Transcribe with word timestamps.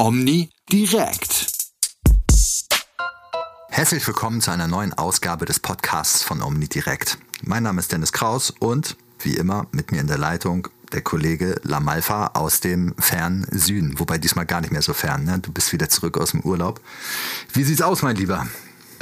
Omni 0.00 0.48
direkt. 0.72 1.52
Herzlich 3.68 4.06
willkommen 4.06 4.40
zu 4.40 4.50
einer 4.50 4.66
neuen 4.66 4.94
Ausgabe 4.94 5.44
des 5.44 5.60
Podcasts 5.60 6.22
von 6.22 6.40
Omni 6.40 6.68
direkt. 6.68 7.18
Mein 7.42 7.64
Name 7.64 7.80
ist 7.80 7.92
Dennis 7.92 8.10
Kraus 8.10 8.48
und 8.48 8.96
wie 9.18 9.36
immer 9.36 9.66
mit 9.72 9.92
mir 9.92 10.00
in 10.00 10.06
der 10.06 10.16
Leitung 10.16 10.68
der 10.92 11.02
Kollege 11.02 11.60
Lamalfa 11.64 12.28
aus 12.28 12.60
dem 12.60 12.94
fernen 12.98 13.46
Süden. 13.50 13.98
Wobei 13.98 14.16
diesmal 14.16 14.46
gar 14.46 14.62
nicht 14.62 14.72
mehr 14.72 14.80
so 14.80 14.94
fern. 14.94 15.24
Ne? 15.24 15.38
Du 15.38 15.52
bist 15.52 15.70
wieder 15.74 15.90
zurück 15.90 16.16
aus 16.16 16.30
dem 16.30 16.40
Urlaub. 16.40 16.80
Wie 17.52 17.62
sieht's 17.62 17.82
aus, 17.82 18.00
mein 18.00 18.16
Lieber? 18.16 18.46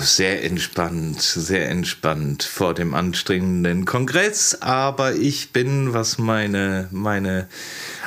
Sehr 0.01 0.45
entspannt, 0.45 1.21
sehr 1.21 1.69
entspannt 1.69 2.45
vor 2.45 2.73
dem 2.73 2.95
anstrengenden 2.95 3.85
Kongress. 3.85 4.63
Aber 4.63 5.15
ich 5.15 5.53
bin, 5.53 5.93
was 5.93 6.19
meine, 6.19 6.89
meine 6.93 7.49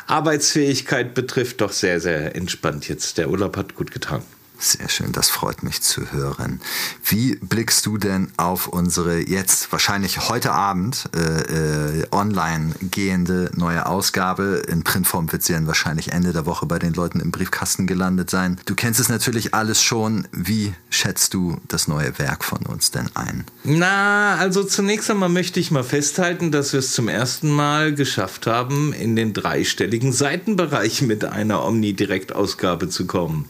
Arbeitsfähigkeit 0.08 1.14
betrifft, 1.14 1.60
doch 1.60 1.74
sehr, 1.74 2.00
sehr 2.00 2.34
entspannt 2.36 2.88
jetzt. 2.88 3.18
Der 3.18 3.30
Urlaub 3.30 3.58
hat 3.58 3.76
gut 3.76 3.92
getan. 3.92 4.24
Sehr 4.64 4.90
schön, 4.90 5.12
das 5.12 5.32
freut 5.32 5.64
mich 5.64 5.82
zu 5.82 6.12
hören. 6.12 6.62
Wie 7.04 7.36
blickst 7.38 7.84
du 7.88 7.98
denn 7.98 8.32
auf 8.38 8.68
unsere 8.68 9.18
jetzt 9.18 9.72
wahrscheinlich 9.72 10.30
heute 10.30 10.52
Abend 10.52 11.10
äh, 11.16 12.02
äh, 12.02 12.08
online 12.12 12.76
gehende 12.80 13.50
neue 13.56 13.88
Ausgabe? 13.88 14.62
In 14.68 14.84
Printform 14.84 15.32
wird 15.32 15.42
sie 15.42 15.54
dann 15.54 15.66
wahrscheinlich 15.66 16.12
Ende 16.12 16.32
der 16.32 16.46
Woche 16.46 16.68
bei 16.68 16.78
den 16.78 16.94
Leuten 16.94 17.22
im 17.22 17.32
Briefkasten 17.32 17.88
gelandet 17.88 18.30
sein. 18.30 18.62
Du 18.66 18.76
kennst 18.76 19.00
es 19.00 19.10
natürlich 19.10 19.56
alles 19.56 19.82
schon. 19.82 20.28
Wie 20.32 20.76
schätzt 20.92 21.34
du 21.34 21.60
das 21.68 21.88
neue 21.88 22.20
Werk 22.20 22.44
von 22.44 22.60
uns 22.68 22.92
denn 22.92 23.10
ein? 23.16 23.46
Na, 23.64 24.36
also 24.36 24.64
zunächst 24.64 25.10
einmal 25.10 25.30
möchte 25.30 25.60
ich 25.60 25.72
mal 25.72 25.84
festhalten, 25.84 26.52
dass 26.52 26.72
wir 26.72 26.82
es 26.82 26.94
zum 26.94 27.08
ersten 27.08 27.50
Mal 27.50 27.96
geschafft 27.96 28.46
haben, 28.46 28.94
in 28.94 29.16
den 29.16 29.34
dreistelligen 29.34 30.14
Seitenbereich 30.14 31.02
mit 31.02 31.26
einer 31.26 31.66
Omni-Direktausgabe 31.66 32.88
zu 32.90 33.08
kommen. 33.08 33.50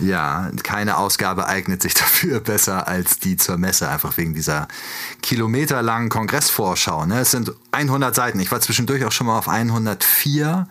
Ja, 0.00 0.50
keine 0.62 0.96
Ausgabe 0.96 1.46
eignet 1.46 1.82
sich 1.82 1.94
dafür 1.94 2.40
besser 2.40 2.88
als 2.88 3.18
die 3.18 3.36
zur 3.36 3.58
Messe, 3.58 3.88
einfach 3.88 4.16
wegen 4.16 4.34
dieser 4.34 4.66
kilometerlangen 5.22 6.08
Kongressvorschau. 6.08 7.06
Ne? 7.06 7.20
Es 7.20 7.30
sind 7.30 7.52
100 7.72 8.14
Seiten. 8.14 8.40
Ich 8.40 8.50
war 8.50 8.60
zwischendurch 8.60 9.04
auch 9.04 9.12
schon 9.12 9.26
mal 9.26 9.38
auf 9.38 9.48
104, 9.48 10.66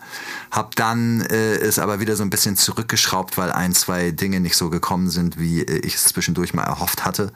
habe 0.50 0.70
dann 0.74 1.20
äh, 1.22 1.54
es 1.54 1.78
aber 1.78 2.00
wieder 2.00 2.16
so 2.16 2.24
ein 2.24 2.30
bisschen 2.30 2.56
zurückgeschraubt, 2.56 3.38
weil 3.38 3.52
ein, 3.52 3.74
zwei 3.74 4.10
Dinge 4.10 4.40
nicht 4.40 4.56
so 4.56 4.68
gekommen 4.68 5.10
sind, 5.10 5.38
wie 5.38 5.62
äh, 5.62 5.78
ich 5.78 5.94
es 5.94 6.04
zwischendurch 6.04 6.52
mal 6.52 6.64
erhofft 6.64 7.04
hatte. 7.04 7.32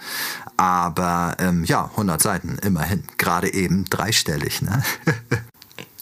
Aber 0.57 1.37
ähm, 1.39 1.65
ja, 1.65 1.91
100 1.93 2.21
Seiten, 2.21 2.59
immerhin. 2.63 3.05
Gerade 3.19 3.53
eben 3.53 3.85
dreistellig. 3.85 4.63
Ne? 4.63 4.83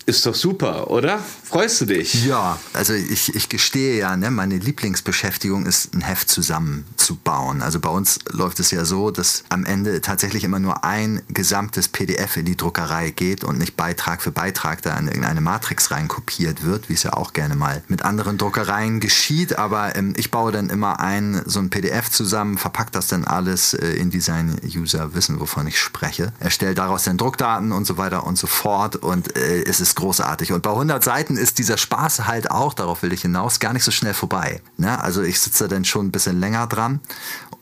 Ist 0.04 0.26
doch 0.26 0.34
super, 0.34 0.90
oder? 0.90 1.20
Freust 1.44 1.80
du 1.80 1.84
dich? 1.84 2.24
Ja, 2.24 2.58
also 2.72 2.92
ich, 2.92 3.34
ich 3.36 3.48
gestehe 3.48 3.98
ja, 3.98 4.16
ne, 4.16 4.32
meine 4.32 4.58
Lieblingsbeschäftigung 4.58 5.64
ist, 5.64 5.94
ein 5.94 6.00
Heft 6.00 6.28
zusammenzubauen. 6.28 7.62
Also 7.62 7.78
bei 7.78 7.88
uns 7.88 8.18
läuft 8.30 8.58
es 8.58 8.72
ja 8.72 8.84
so, 8.84 9.12
dass 9.12 9.44
am 9.48 9.64
Ende 9.64 10.00
tatsächlich 10.00 10.42
immer 10.42 10.58
nur 10.58 10.82
ein 10.82 11.22
gesamtes 11.28 11.86
PDF 11.86 12.36
in 12.36 12.46
die 12.46 12.56
Druckerei 12.56 13.10
geht 13.10 13.44
und 13.44 13.58
nicht 13.58 13.76
Beitrag 13.76 14.22
für 14.22 14.32
Beitrag 14.32 14.82
da 14.82 14.98
in 14.98 15.06
irgendeine 15.06 15.40
Matrix 15.40 15.92
reinkopiert 15.92 16.64
wird, 16.64 16.88
wie 16.88 16.94
es 16.94 17.04
ja 17.04 17.12
auch 17.12 17.32
gerne 17.32 17.54
mal 17.54 17.82
mit 17.86 18.02
anderen 18.02 18.38
Druckereien 18.38 18.98
geschieht. 18.98 19.56
Aber 19.58 19.94
ähm, 19.94 20.14
ich 20.16 20.32
baue 20.32 20.50
dann 20.50 20.68
immer 20.68 20.98
ein 20.98 21.42
so 21.46 21.60
ein 21.60 21.70
PDF 21.70 22.10
zusammen, 22.10 22.58
verpacke 22.58 22.90
das 22.90 23.06
dann 23.06 23.24
alles 23.24 23.74
äh, 23.74 23.92
in 23.92 24.10
Design-User 24.10 25.14
wissen, 25.14 25.38
wovon 25.38 25.68
ich 25.68 25.78
spreche, 25.78 26.32
erstelle 26.40 26.74
daraus 26.74 27.04
dann 27.04 27.18
Druckdaten 27.18 27.70
und 27.70 27.84
so 27.84 27.98
weiter 27.98 28.26
und 28.26 28.36
so 28.36 28.48
fort 28.48 28.96
und 28.96 29.36
äh, 29.36 29.62
es 29.62 29.80
ist 29.80 29.91
ist 29.92 29.96
großartig. 29.96 30.52
Und 30.52 30.62
bei 30.62 30.70
100 30.70 31.04
Seiten 31.04 31.36
ist 31.36 31.58
dieser 31.58 31.76
Spaß 31.76 32.26
halt 32.26 32.50
auch, 32.50 32.72
darauf 32.74 33.02
will 33.02 33.12
ich 33.12 33.22
hinaus, 33.22 33.60
gar 33.60 33.72
nicht 33.72 33.84
so 33.84 33.90
schnell 33.90 34.14
vorbei. 34.14 34.60
Ne? 34.78 34.98
Also 35.00 35.22
ich 35.22 35.40
sitze 35.40 35.68
dann 35.68 35.84
schon 35.84 36.06
ein 36.06 36.10
bisschen 36.10 36.40
länger 36.40 36.66
dran 36.66 37.00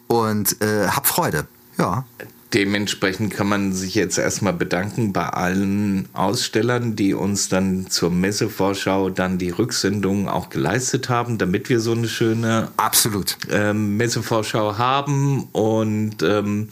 und 0.07 0.61
äh, 0.63 0.89
hab 0.89 1.07
Freude. 1.07 1.47
Ja. 1.77 2.05
Dementsprechend 2.55 3.33
kann 3.33 3.49
man 3.49 3.73
sich 3.73 3.95
jetzt 3.95 4.19
erstmal 4.19 4.53
bedanken 4.53 5.13
bei 5.13 5.29
allen 5.29 6.09
Ausstellern, 6.13 6.97
die 6.97 7.15
uns 7.15 7.49
dann 7.49 7.89
zur 7.89 8.11
Messevorschau 8.11 9.11
dann 9.11 9.39
die 9.39 9.51
Rücksendungen 9.51 10.29
auch 10.29 10.51
geleistet 10.51 11.09
haben, 11.09 11.39
damit 11.39 11.69
wir 11.69 11.79
so 11.79 11.93
eine 11.93 12.09
schöne 12.09 12.69
Absolut. 12.77 13.39
Ähm, 13.51 13.97
Messevorschau 13.97 14.79
haben. 14.79 15.45
Und 15.53 16.23
ähm, 16.25 16.71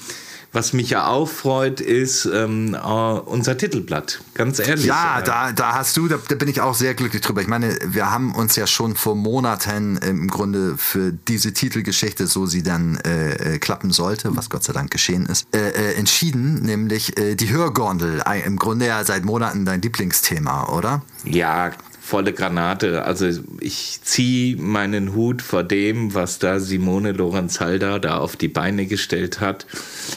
was 0.53 0.73
mich 0.73 0.91
ja 0.91 1.07
auch 1.07 1.29
freut, 1.29 1.81
ist 1.81 2.25
ähm, 2.25 2.75
äh, 2.75 2.79
unser 2.79 3.59
Titelblatt. 3.59 4.21
Ganz 4.35 4.59
ehrlich. 4.59 4.87
Ja, 4.87 5.21
da, 5.21 5.53
da 5.53 5.75
hast 5.75 5.97
du, 5.97 6.09
da, 6.09 6.19
da, 6.27 6.35
bin 6.37 6.49
ich 6.49 6.61
auch 6.61 6.75
sehr 6.75 6.95
glücklich 6.95 7.21
drüber. 7.21 7.43
Ich 7.43 7.49
meine, 7.49 7.79
wir 7.85 8.11
haben 8.11 8.35
uns 8.35 8.57
ja 8.57 8.67
schon 8.67 8.97
vor 8.97 9.15
Monaten 9.15 9.99
im 9.99 10.29
Grunde 10.29 10.77
für 10.79 11.13
diese 11.13 11.53
Titelgeschichte, 11.53 12.27
so 12.27 12.47
sie 12.47 12.63
dann 12.63 12.99
äh, 13.05 13.55
äh 13.55 13.59
klappen 13.59 13.91
sollte, 13.91 14.37
was 14.37 14.49
Gott 14.49 14.65
sei 14.65 14.73
Dank 14.73 14.91
geschehen 14.91 15.27
ist, 15.27 15.47
äh, 15.55 15.59
äh 15.59 15.95
entschieden, 15.95 16.63
nämlich 16.63 17.19
äh, 17.19 17.35
die 17.35 17.51
Hörgondel. 17.51 18.23
Im 18.45 18.57
Grunde 18.57 18.87
ja 18.87 19.05
seit 19.05 19.25
Monaten 19.25 19.65
dein 19.67 19.83
Lieblingsthema, 19.83 20.69
oder? 20.71 21.03
Ja, 21.25 21.73
volle 22.09 22.33
Granate. 22.33 23.05
Also 23.05 23.29
ich 23.61 24.01
ziehe 24.03 24.57
meinen 24.57 25.15
Hut 25.15 25.43
vor 25.43 25.63
dem, 25.63 26.15
was 26.15 26.39
da 26.39 26.59
Simone 26.59 27.13
Lorenz-Halder 27.13 28.01
da 28.01 28.19
auf 28.19 28.35
die 28.37 28.49
Beine 28.49 28.87
gestellt 28.87 29.41
hat. 29.41 29.67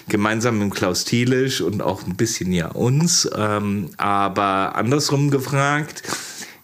Gemeinsam 0.07 0.59
mit 0.59 0.73
Klaus 0.73 1.05
Thielisch 1.05 1.61
und 1.61 1.81
auch 1.81 2.03
ein 2.05 2.15
bisschen 2.15 2.51
ja 2.51 2.69
uns. 2.69 3.29
Ähm, 3.35 3.89
aber 3.97 4.75
andersrum 4.75 5.31
gefragt, 5.31 6.03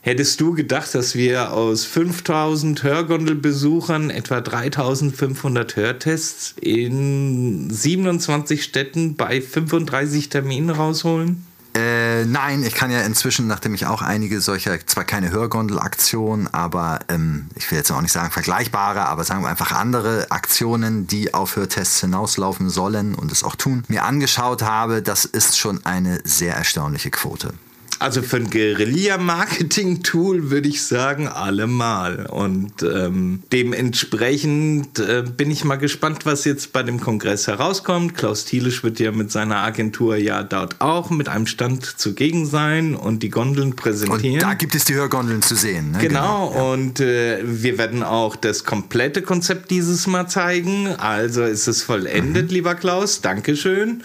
Hättest 0.08 0.40
du 0.40 0.54
gedacht, 0.54 0.96
dass 0.96 1.16
wir 1.16 1.52
aus 1.52 1.84
5000 1.84 2.82
Hörgondelbesuchern 2.82 4.10
etwa 4.10 4.40
3500 4.40 5.76
Hörtests 5.76 6.56
in 6.62 7.70
27 7.70 8.64
Städten 8.64 9.18
bei 9.18 9.42
35 9.42 10.30
Terminen 10.30 10.70
rausholen? 10.70 11.47
Äh, 11.78 12.26
nein, 12.26 12.64
ich 12.64 12.74
kann 12.74 12.90
ja 12.90 13.02
inzwischen, 13.02 13.46
nachdem 13.46 13.76
ich 13.76 13.86
auch 13.86 14.02
einige 14.02 14.42
solcher, 14.42 14.84
zwar 14.88 15.04
keine 15.04 15.30
Hörgondelaktionen, 15.30 16.52
aber 16.52 17.02
ähm, 17.08 17.50
ich 17.54 17.70
will 17.70 17.78
jetzt 17.78 17.92
auch 17.92 18.02
nicht 18.02 18.12
sagen 18.12 18.32
vergleichbare, 18.32 19.06
aber 19.06 19.24
sagen 19.24 19.44
wir 19.44 19.50
einfach 19.50 19.72
andere 19.72 20.32
Aktionen, 20.32 21.06
die 21.06 21.36
auf 21.36 21.56
Hörtests 21.56 22.02
hinauslaufen 22.02 22.72
sollen 22.72 23.14
und 23.14 23.32
es 23.32 23.44
auch 23.44 23.56
tun, 23.56 23.84
mir 23.90 24.06
angeschaut 24.06 24.64
habe, 24.64 25.04
das 25.04 25.26
ist 25.26 25.60
schon 25.60 25.86
eine 25.86 26.20
sehr 26.24 26.56
erstaunliche 26.56 27.12
Quote. 27.12 27.54
Also 28.00 28.22
für 28.22 28.38
ein 28.38 28.50
Guerilla-Marketing-Tool 28.50 30.52
würde 30.52 30.70
ich 30.70 30.84
sagen, 30.84 31.28
allemal. 31.28 32.28
Und 32.28 32.84
ähm, 32.84 33.42
dementsprechend 33.52 35.00
äh, 35.00 35.24
bin 35.24 35.50
ich 35.50 35.64
mal 35.64 35.78
gespannt, 35.78 36.26
was 36.26 36.46
jetzt 36.46 36.74
bei 36.74 36.84
dem 36.84 37.00
Kongress 37.00 37.48
herauskommt. 37.48 38.16
Klaus 38.16 38.46
Thielisch 38.46 38.84
wird 38.84 39.00
ja 39.00 39.12
mit 39.12 39.32
seiner 39.32 39.58
Agentur 39.58 40.18
ja 40.18 40.44
dort 40.44 40.80
auch 40.80 41.10
mit 41.10 41.28
einem 41.28 41.48
Stand 41.48 41.86
zugegen 41.86 42.46
sein 42.46 42.96
und 42.96 43.24
die 43.24 43.30
Gondeln 43.30 43.76
präsentieren. 43.76 44.36
Und 44.36 44.44
da 44.44 44.54
gibt 44.54 44.76
es 44.76 44.86
die 44.86 44.94
Hörgondeln 44.94 45.42
zu 45.42 45.56
sehen. 45.56 45.92
Ne? 45.92 45.98
Genau, 46.00 46.50
genau. 46.50 46.54
Ja. 46.54 46.74
und 46.74 47.00
äh, 47.00 47.40
wir 47.44 47.80
werden 47.80 48.04
auch 48.04 48.36
das 48.36 48.64
komplette 48.64 49.24
Konzept 49.24 49.72
dieses 49.72 50.06
Mal 50.06 50.28
zeigen. 50.28 50.88
Also 50.98 51.44
ist 51.44 51.68
es 51.68 51.82
vollendet, 51.82 52.50
mhm. 52.50 52.54
lieber 52.54 52.76
Klaus. 52.76 53.22
Dankeschön. 53.22 54.04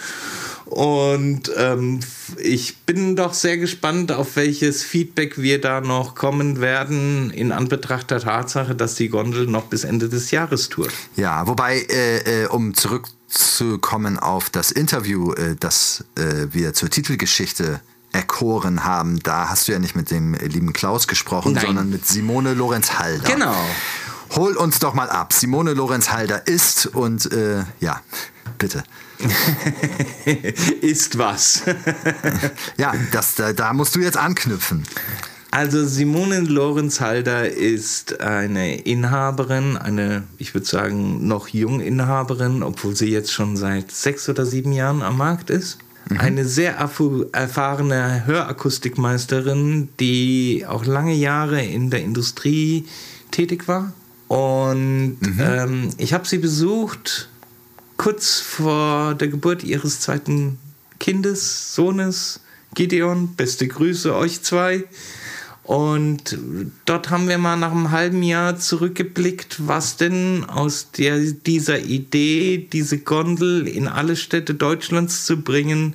Und 0.72 1.52
ähm, 1.58 2.00
ich 2.38 2.78
bin 2.86 3.14
doch 3.14 3.34
sehr 3.34 3.58
gespannt, 3.58 4.10
auf 4.10 4.36
welches 4.36 4.82
Feedback 4.82 5.36
wir 5.36 5.60
da 5.60 5.82
noch 5.82 6.14
kommen 6.14 6.62
werden, 6.62 7.30
in 7.30 7.52
Anbetracht 7.52 8.10
der 8.10 8.20
Tatsache, 8.20 8.74
dass 8.74 8.94
die 8.94 9.10
Gondel 9.10 9.46
noch 9.46 9.64
bis 9.64 9.84
Ende 9.84 10.08
des 10.08 10.30
Jahres 10.30 10.70
tourt. 10.70 10.90
Ja, 11.14 11.46
wobei, 11.46 11.80
äh, 11.90 12.44
äh, 12.44 12.46
um 12.46 12.72
zurückzukommen 12.72 14.18
auf 14.18 14.48
das 14.48 14.70
Interview, 14.70 15.34
äh, 15.34 15.56
das 15.60 16.06
äh, 16.16 16.46
wir 16.52 16.72
zur 16.72 16.88
Titelgeschichte 16.88 17.82
erkoren 18.12 18.82
haben, 18.82 19.22
da 19.22 19.50
hast 19.50 19.68
du 19.68 19.72
ja 19.72 19.78
nicht 19.78 19.94
mit 19.94 20.10
dem 20.10 20.32
lieben 20.32 20.72
Klaus 20.72 21.06
gesprochen, 21.06 21.52
Nein. 21.52 21.66
sondern 21.66 21.90
mit 21.90 22.06
Simone 22.06 22.54
Lorenz-Halder. 22.54 23.28
Genau. 23.30 23.54
Hol 24.36 24.56
uns 24.56 24.78
doch 24.78 24.94
mal 24.94 25.10
ab. 25.10 25.34
Simone 25.34 25.74
Lorenz-Halder 25.74 26.46
ist 26.46 26.86
und 26.86 27.30
äh, 27.30 27.64
ja, 27.80 28.00
bitte. 28.56 28.84
ist 30.80 31.18
was. 31.18 31.62
ja, 32.76 32.92
das, 33.12 33.34
da, 33.34 33.52
da 33.52 33.72
musst 33.72 33.94
du 33.94 34.00
jetzt 34.00 34.16
anknüpfen. 34.16 34.84
Also 35.50 35.86
Simone 35.86 36.40
Lorenz-Halder 36.40 37.50
ist 37.50 38.20
eine 38.20 38.80
Inhaberin, 38.80 39.76
eine, 39.76 40.22
ich 40.38 40.54
würde 40.54 40.66
sagen, 40.66 41.26
noch 41.28 41.48
jung 41.48 41.80
Inhaberin, 41.80 42.62
obwohl 42.62 42.96
sie 42.96 43.10
jetzt 43.10 43.32
schon 43.32 43.58
seit 43.58 43.90
sechs 43.90 44.30
oder 44.30 44.46
sieben 44.46 44.72
Jahren 44.72 45.02
am 45.02 45.18
Markt 45.18 45.50
ist. 45.50 45.76
Mhm. 46.08 46.20
Eine 46.20 46.44
sehr 46.46 46.76
erfahrene 47.32 48.26
Hörakustikmeisterin, 48.26 49.90
die 50.00 50.64
auch 50.66 50.86
lange 50.86 51.14
Jahre 51.14 51.62
in 51.62 51.90
der 51.90 52.00
Industrie 52.00 52.86
tätig 53.30 53.68
war. 53.68 53.92
Und 54.28 55.18
mhm. 55.20 55.38
ähm, 55.38 55.90
ich 55.98 56.14
habe 56.14 56.26
sie 56.26 56.38
besucht 56.38 57.28
kurz 58.02 58.40
vor 58.40 59.14
der 59.14 59.28
Geburt 59.28 59.62
ihres 59.62 60.00
zweiten 60.00 60.58
Kindes, 60.98 61.72
Sohnes, 61.76 62.40
Gideon. 62.74 63.36
Beste 63.36 63.68
Grüße 63.68 64.12
euch 64.12 64.42
zwei. 64.42 64.86
Und 65.62 66.36
dort 66.84 67.10
haben 67.10 67.28
wir 67.28 67.38
mal 67.38 67.54
nach 67.54 67.70
einem 67.70 67.92
halben 67.92 68.24
Jahr 68.24 68.58
zurückgeblickt, 68.58 69.68
was 69.68 69.98
denn 69.98 70.44
aus 70.48 70.90
der, 70.90 71.20
dieser 71.20 71.78
Idee, 71.78 72.68
diese 72.72 72.98
Gondel 72.98 73.68
in 73.68 73.86
alle 73.86 74.16
Städte 74.16 74.54
Deutschlands 74.54 75.24
zu 75.24 75.40
bringen, 75.40 75.94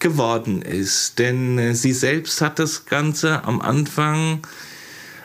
geworden 0.00 0.60
ist. 0.62 1.20
Denn 1.20 1.56
äh, 1.56 1.74
sie 1.76 1.92
selbst 1.92 2.40
hat 2.40 2.58
das 2.58 2.86
Ganze 2.86 3.44
am 3.44 3.60
Anfang 3.60 4.40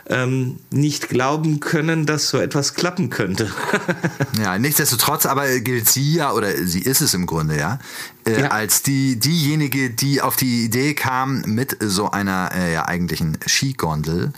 ähm, 0.07 0.59
nicht 0.69 1.09
glauben 1.09 1.59
können, 1.59 2.05
dass 2.05 2.27
so 2.29 2.37
etwas 2.37 2.73
klappen 2.73 3.09
könnte. 3.09 3.51
ja, 4.41 4.57
nichtsdestotrotz 4.59 5.25
aber 5.25 5.59
gilt 5.59 5.87
sie 5.87 6.15
ja, 6.15 6.33
oder 6.33 6.55
sie 6.65 6.81
ist 6.81 7.01
es 7.01 7.13
im 7.13 7.25
Grunde, 7.25 7.57
ja, 7.57 7.79
äh, 8.25 8.41
ja. 8.41 8.47
als 8.49 8.83
die, 8.83 9.17
diejenige, 9.17 9.89
die 9.89 10.21
auf 10.21 10.35
die 10.35 10.65
Idee 10.65 10.93
kam, 10.93 11.41
mit 11.45 11.77
so 11.79 12.11
einer 12.11 12.51
äh, 12.53 12.73
ja, 12.73 12.87
eigentlichen 12.87 13.37
Skigondel 13.47 14.33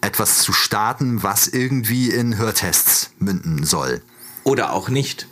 etwas 0.00 0.38
zu 0.38 0.52
starten, 0.52 1.22
was 1.22 1.48
irgendwie 1.48 2.10
in 2.10 2.36
Hörtests 2.36 3.10
münden 3.18 3.64
soll. 3.64 4.02
Oder 4.42 4.72
auch 4.72 4.88
nicht. 4.88 5.26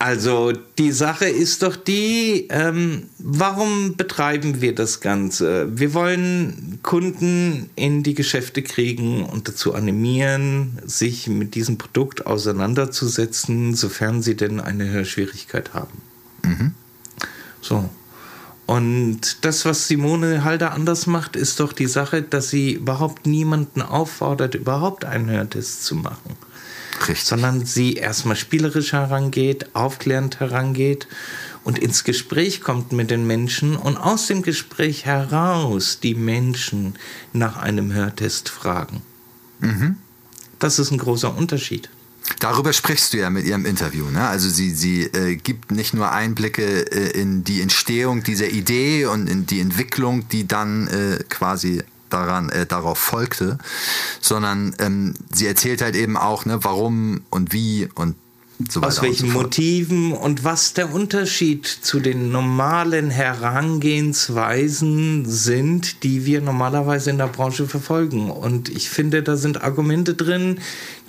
Also 0.00 0.52
die 0.52 0.92
Sache 0.92 1.24
ist 1.24 1.64
doch 1.64 1.74
die, 1.74 2.46
ähm, 2.50 3.08
warum 3.18 3.96
betreiben 3.96 4.60
wir 4.60 4.72
das 4.72 5.00
Ganze? 5.00 5.76
Wir 5.76 5.92
wollen 5.92 6.78
Kunden 6.84 7.68
in 7.74 8.04
die 8.04 8.14
Geschäfte 8.14 8.62
kriegen 8.62 9.24
und 9.24 9.48
dazu 9.48 9.74
animieren, 9.74 10.78
sich 10.86 11.26
mit 11.26 11.56
diesem 11.56 11.78
Produkt 11.78 12.26
auseinanderzusetzen, 12.26 13.74
sofern 13.74 14.22
sie 14.22 14.36
denn 14.36 14.60
eine 14.60 15.04
Schwierigkeit 15.04 15.74
haben. 15.74 16.00
Mhm. 16.44 16.74
So. 17.60 17.90
Und 18.66 19.44
das, 19.44 19.64
was 19.64 19.88
Simone 19.88 20.44
Halder 20.44 20.72
anders 20.72 21.06
macht, 21.06 21.34
ist 21.34 21.58
doch 21.58 21.72
die 21.72 21.86
Sache, 21.86 22.22
dass 22.22 22.50
sie 22.50 22.74
überhaupt 22.74 23.26
niemanden 23.26 23.82
auffordert, 23.82 24.54
überhaupt 24.54 25.04
einen 25.04 25.28
Hörtest 25.30 25.84
zu 25.84 25.96
machen. 25.96 26.36
Richtig. 27.00 27.24
sondern 27.24 27.64
sie 27.64 27.94
erstmal 27.94 28.36
spielerisch 28.36 28.92
herangeht, 28.92 29.74
aufklärend 29.74 30.40
herangeht 30.40 31.06
und 31.64 31.78
ins 31.78 32.04
Gespräch 32.04 32.60
kommt 32.60 32.92
mit 32.92 33.10
den 33.10 33.26
Menschen 33.26 33.76
und 33.76 33.96
aus 33.96 34.26
dem 34.26 34.42
Gespräch 34.42 35.04
heraus 35.04 36.00
die 36.00 36.14
Menschen 36.14 36.94
nach 37.32 37.56
einem 37.56 37.92
Hörtest 37.92 38.48
fragen. 38.48 39.02
Mhm. 39.60 39.96
Das 40.58 40.78
ist 40.78 40.90
ein 40.90 40.98
großer 40.98 41.36
Unterschied. 41.36 41.88
Darüber 42.40 42.72
sprichst 42.72 43.12
du 43.12 43.18
ja 43.18 43.30
mit 43.30 43.46
ihrem 43.46 43.64
Interview. 43.64 44.06
Ne? 44.10 44.26
Also 44.26 44.48
sie, 44.48 44.70
sie 44.70 45.02
äh, 45.02 45.36
gibt 45.36 45.70
nicht 45.70 45.94
nur 45.94 46.12
Einblicke 46.12 46.90
äh, 46.92 47.20
in 47.20 47.42
die 47.42 47.62
Entstehung 47.62 48.22
dieser 48.22 48.48
Idee 48.48 49.06
und 49.06 49.28
in 49.28 49.46
die 49.46 49.60
Entwicklung, 49.60 50.28
die 50.28 50.46
dann 50.46 50.88
äh, 50.88 51.24
quasi 51.28 51.82
daran, 52.18 52.50
äh, 52.50 52.66
darauf 52.66 52.98
folgte, 52.98 53.58
sondern 54.20 54.74
ähm, 54.78 55.14
sie 55.32 55.46
erzählt 55.46 55.82
halt 55.82 55.96
eben 55.96 56.16
auch, 56.16 56.44
ne, 56.44 56.58
warum 56.62 57.22
und 57.30 57.52
wie 57.52 57.88
und 57.94 58.14
so 58.68 58.82
Aus 58.82 59.02
welchen 59.02 59.28
so 59.28 59.34
Motiven 59.34 60.12
und 60.12 60.42
was 60.42 60.74
der 60.74 60.92
Unterschied 60.92 61.64
zu 61.64 62.00
den 62.00 62.32
normalen 62.32 63.08
Herangehensweisen 63.08 65.26
sind, 65.26 66.02
die 66.02 66.26
wir 66.26 66.40
normalerweise 66.40 67.10
in 67.10 67.18
der 67.18 67.28
Branche 67.28 67.68
verfolgen. 67.68 68.32
Und 68.32 68.68
ich 68.68 68.90
finde, 68.90 69.22
da 69.22 69.36
sind 69.36 69.62
Argumente 69.62 70.14
drin, 70.14 70.58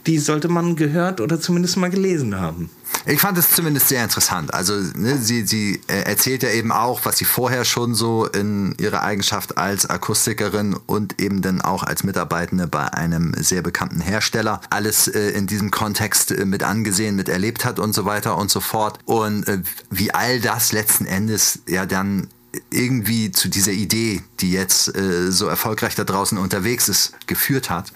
die 0.06 0.19
sollte 0.19 0.47
man 0.47 0.75
gehört 0.75 1.21
oder 1.21 1.41
zumindest 1.41 1.77
mal 1.77 1.89
gelesen 1.89 2.39
haben. 2.39 2.69
Ich 3.06 3.19
fand 3.19 3.38
es 3.38 3.51
zumindest 3.51 3.88
sehr 3.88 4.04
interessant. 4.04 4.54
Also 4.54 4.74
ne, 4.96 5.18
sie, 5.18 5.46
sie 5.46 5.81
äh, 5.88 6.01
erzählt 6.01 6.44
ja 6.44 6.50
eben 6.50 6.72
auch, 6.72 7.01
was 7.06 7.18
sie 7.18 7.25
vorher 7.25 7.66
schon 7.66 7.96
so 7.96 8.25
in 8.25 8.75
ihrer 8.80 9.04
Eigenschaft 9.04 9.57
als 9.57 9.90
Akustikerin 9.90 10.75
und 10.86 11.22
eben 11.22 11.42
dann 11.42 11.62
auch 11.62 11.84
als 11.84 12.04
Mitarbeitende 12.04 12.68
bei 12.68 12.94
einem 12.94 13.34
sehr 13.38 13.62
bekannten 13.62 14.01
Hersteller 14.01 14.62
alles 14.69 15.07
äh, 15.07 15.30
in 15.30 15.48
diesem 15.48 15.72
Kontext 15.72 16.31
äh, 16.31 16.46
mit 16.46 16.63
angesehen, 16.63 17.16
mit 17.16 17.30
erlebt 17.30 17.66
hat 17.66 17.80
und 17.80 17.94
so 17.94 18.06
weiter 18.06 18.38
und 18.38 18.51
so 18.51 18.60
fort. 18.60 19.00
Und 19.06 19.48
äh, 19.48 19.62
wie 19.90 20.13
all 20.13 20.40
das 20.40 20.72
letzten 20.72 21.06
Endes 21.06 21.60
ja 21.68 21.86
dann 21.86 22.28
irgendwie 22.72 23.31
zu 23.31 23.48
dieser 23.48 23.72
Idee, 23.72 24.24
die 24.40 24.52
jetzt 24.52 24.95
äh, 24.95 25.31
so 25.31 25.48
erfolgreich 25.48 25.95
da 25.95 26.04
draußen 26.04 26.38
unterwegs 26.38 26.90
ist, 26.90 27.13
geführt 27.28 27.69
hat. 27.69 27.94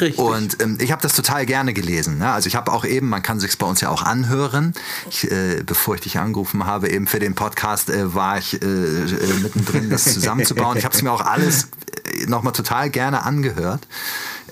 Richtig. 0.00 0.18
Und 0.18 0.62
ähm, 0.62 0.78
ich 0.80 0.92
habe 0.92 1.02
das 1.02 1.14
total 1.14 1.46
gerne 1.46 1.72
gelesen. 1.72 2.18
Ne? 2.18 2.32
Also 2.32 2.46
ich 2.46 2.56
habe 2.56 2.72
auch 2.72 2.84
eben, 2.84 3.08
man 3.08 3.22
kann 3.22 3.40
sich 3.40 3.56
bei 3.58 3.66
uns 3.66 3.80
ja 3.80 3.90
auch 3.90 4.02
anhören. 4.02 4.74
Ich, 5.10 5.30
äh, 5.30 5.62
bevor 5.64 5.94
ich 5.94 6.00
dich 6.02 6.18
angerufen 6.18 6.66
habe, 6.66 6.90
eben 6.90 7.06
für 7.06 7.18
den 7.18 7.34
Podcast, 7.34 7.90
äh, 7.90 8.14
war 8.14 8.38
ich 8.38 8.62
äh, 8.62 8.66
äh 8.66 9.34
mittendrin, 9.42 9.90
das 9.90 10.04
zusammenzubauen. 10.14 10.76
Ich 10.78 10.84
habe 10.84 10.94
es 10.94 11.02
mir 11.02 11.12
auch 11.12 11.20
alles 11.20 11.68
äh, 12.04 12.26
nochmal 12.26 12.52
total 12.52 12.90
gerne 12.90 13.24
angehört. 13.24 13.86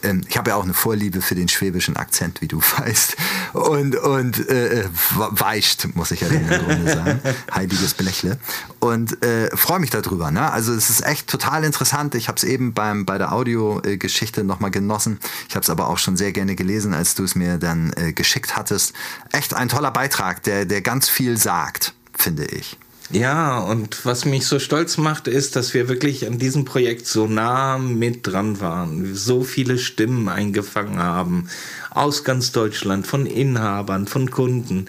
Ähm, 0.02 0.22
ich 0.28 0.36
habe 0.36 0.50
ja 0.50 0.56
auch 0.56 0.64
eine 0.64 0.74
Vorliebe 0.74 1.22
für 1.22 1.34
den 1.34 1.48
schwäbischen 1.48 1.96
Akzent, 1.96 2.40
wie 2.40 2.48
du 2.48 2.60
weißt. 2.78 3.16
Und, 3.52 3.96
und 3.96 4.48
äh, 4.48 4.84
weicht, 5.14 5.94
muss 5.94 6.10
ich 6.10 6.20
ja 6.20 6.28
in 6.28 6.48
der 6.48 6.62
Runde 6.62 6.92
sagen. 6.92 7.20
Heiliges 7.54 7.94
Belächle. 7.94 8.38
Und 8.78 9.24
äh, 9.24 9.54
freue 9.56 9.78
mich 9.80 9.90
darüber. 9.90 10.30
Ne? 10.30 10.50
Also 10.50 10.72
es 10.72 10.90
ist 10.90 11.04
echt 11.04 11.28
total 11.28 11.64
interessant. 11.64 12.14
Ich 12.14 12.28
habe 12.28 12.36
es 12.36 12.44
eben 12.44 12.72
beim, 12.72 13.04
bei 13.04 13.18
der 13.18 13.32
Audiogeschichte 13.32 14.44
nochmal 14.44 14.70
genossen. 14.70 15.18
Ich 15.48 15.54
habe 15.54 15.62
es 15.62 15.70
aber 15.70 15.88
auch 15.88 15.98
schon 15.98 16.16
sehr 16.16 16.32
gerne 16.32 16.56
gelesen, 16.56 16.94
als 16.94 17.14
du 17.14 17.24
es 17.24 17.34
mir 17.34 17.58
dann 17.58 17.92
äh, 17.96 18.12
geschickt 18.12 18.56
hattest. 18.56 18.94
Echt 19.32 19.54
ein 19.54 19.68
toller 19.68 19.90
Beitrag, 19.90 20.42
der, 20.42 20.64
der 20.64 20.80
ganz 20.80 21.08
viel 21.08 21.36
sagt, 21.36 21.94
finde 22.14 22.44
ich. 22.46 22.78
Ja, 23.12 23.58
und 23.58 24.06
was 24.06 24.24
mich 24.24 24.46
so 24.46 24.60
stolz 24.60 24.96
macht, 24.96 25.26
ist, 25.26 25.56
dass 25.56 25.74
wir 25.74 25.88
wirklich 25.88 26.28
an 26.28 26.38
diesem 26.38 26.64
Projekt 26.64 27.08
so 27.08 27.26
nah 27.26 27.76
mit 27.76 28.24
dran 28.26 28.60
waren, 28.60 29.16
so 29.16 29.42
viele 29.42 29.78
Stimmen 29.78 30.28
eingefangen 30.28 30.98
haben, 30.98 31.48
aus 31.90 32.22
ganz 32.22 32.52
Deutschland, 32.52 33.08
von 33.08 33.26
Inhabern, 33.26 34.06
von 34.06 34.30
Kunden. 34.30 34.86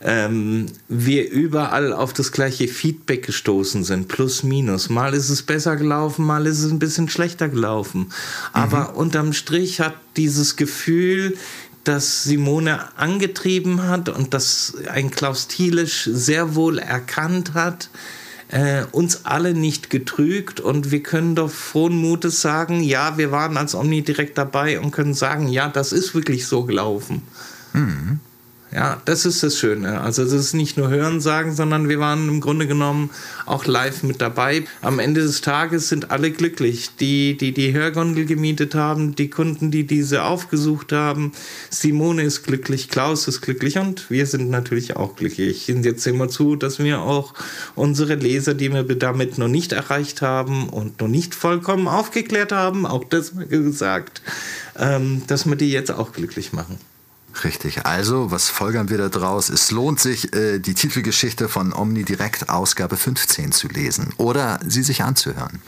Ähm, 0.00 0.66
wir 0.88 1.28
überall 1.30 1.92
auf 1.92 2.12
das 2.12 2.32
gleiche 2.32 2.68
Feedback 2.68 3.26
gestoßen 3.26 3.84
sind, 3.84 4.08
plus 4.08 4.44
minus. 4.44 4.88
Mal 4.88 5.12
ist 5.12 5.28
es 5.28 5.42
besser 5.42 5.76
gelaufen, 5.76 6.24
mal 6.24 6.46
ist 6.46 6.62
es 6.62 6.70
ein 6.70 6.78
bisschen 6.78 7.08
schlechter 7.08 7.48
gelaufen. 7.48 8.12
Aber 8.52 8.90
mhm. 8.90 8.96
unterm 8.96 9.32
Strich 9.32 9.80
hat 9.80 9.94
dieses 10.16 10.56
Gefühl, 10.56 11.36
das 11.88 12.22
Simone 12.22 12.96
angetrieben 12.98 13.88
hat 13.88 14.10
und 14.10 14.34
das 14.34 14.74
ein 14.90 15.10
Klaus 15.10 15.48
Thielisch 15.48 16.08
sehr 16.12 16.54
wohl 16.54 16.78
erkannt 16.78 17.54
hat, 17.54 17.88
äh, 18.48 18.84
uns 18.92 19.24
alle 19.24 19.54
nicht 19.54 19.88
getrügt 19.88 20.60
und 20.60 20.90
wir 20.90 21.02
können 21.02 21.34
doch 21.34 21.50
frohen 21.50 21.96
Mutes 21.96 22.42
sagen, 22.42 22.82
ja, 22.82 23.16
wir 23.16 23.30
waren 23.30 23.56
als 23.56 23.74
Omni 23.74 24.02
direkt 24.02 24.36
dabei 24.36 24.80
und 24.80 24.90
können 24.90 25.14
sagen, 25.14 25.48
ja, 25.48 25.68
das 25.68 25.92
ist 25.92 26.14
wirklich 26.14 26.46
so 26.46 26.64
gelaufen. 26.64 27.22
Mhm. 27.72 28.20
Ja, 28.70 29.00
das 29.06 29.24
ist 29.24 29.42
das 29.42 29.58
Schöne. 29.58 30.02
Also 30.02 30.22
es 30.22 30.32
ist 30.32 30.52
nicht 30.52 30.76
nur 30.76 30.90
Hören 30.90 31.22
sagen, 31.22 31.54
sondern 31.54 31.88
wir 31.88 32.00
waren 32.00 32.28
im 32.28 32.40
Grunde 32.42 32.66
genommen 32.66 33.08
auch 33.46 33.64
live 33.64 34.02
mit 34.02 34.20
dabei. 34.20 34.64
Am 34.82 34.98
Ende 34.98 35.22
des 35.22 35.40
Tages 35.40 35.88
sind 35.88 36.10
alle 36.10 36.30
glücklich. 36.30 36.90
Die, 37.00 37.38
die 37.38 37.52
die 37.52 37.72
Hörgondel 37.72 38.26
gemietet 38.26 38.74
haben, 38.74 39.14
die 39.14 39.30
Kunden, 39.30 39.70
die 39.70 39.86
diese 39.86 40.22
aufgesucht 40.24 40.92
haben. 40.92 41.32
Simone 41.70 42.22
ist 42.22 42.42
glücklich, 42.42 42.90
Klaus 42.90 43.26
ist 43.26 43.40
glücklich 43.40 43.78
und 43.78 44.10
wir 44.10 44.26
sind 44.26 44.50
natürlich 44.50 44.96
auch 44.96 45.16
glücklich. 45.16 45.70
Und 45.70 45.86
jetzt 45.86 46.02
sehen 46.02 46.18
wir 46.18 46.28
zu, 46.28 46.54
dass 46.54 46.78
wir 46.78 47.00
auch 47.00 47.32
unsere 47.74 48.16
Leser, 48.16 48.52
die 48.52 48.70
wir 48.70 48.84
damit 48.84 49.38
noch 49.38 49.48
nicht 49.48 49.72
erreicht 49.72 50.20
haben 50.20 50.68
und 50.68 51.00
noch 51.00 51.08
nicht 51.08 51.34
vollkommen 51.34 51.88
aufgeklärt 51.88 52.52
haben, 52.52 52.84
auch 52.84 53.04
das 53.04 53.32
mal 53.32 53.46
gesagt, 53.46 54.20
ähm, 54.78 55.22
dass 55.26 55.46
wir 55.46 55.56
die 55.56 55.70
jetzt 55.70 55.90
auch 55.90 56.12
glücklich 56.12 56.52
machen. 56.52 56.78
Richtig. 57.44 57.86
Also, 57.86 58.30
was 58.30 58.48
folgern 58.48 58.88
wir 58.88 58.98
da 58.98 59.08
draus? 59.08 59.48
Es 59.48 59.70
lohnt 59.70 60.00
sich, 60.00 60.34
äh, 60.34 60.58
die 60.58 60.74
Titelgeschichte 60.74 61.48
von 61.48 61.72
Omni 61.72 62.04
Direkt 62.04 62.48
Ausgabe 62.48 62.96
15 62.96 63.52
zu 63.52 63.68
lesen 63.68 64.12
oder 64.16 64.58
sie 64.66 64.82
sich 64.82 65.02
anzuhören. 65.02 65.60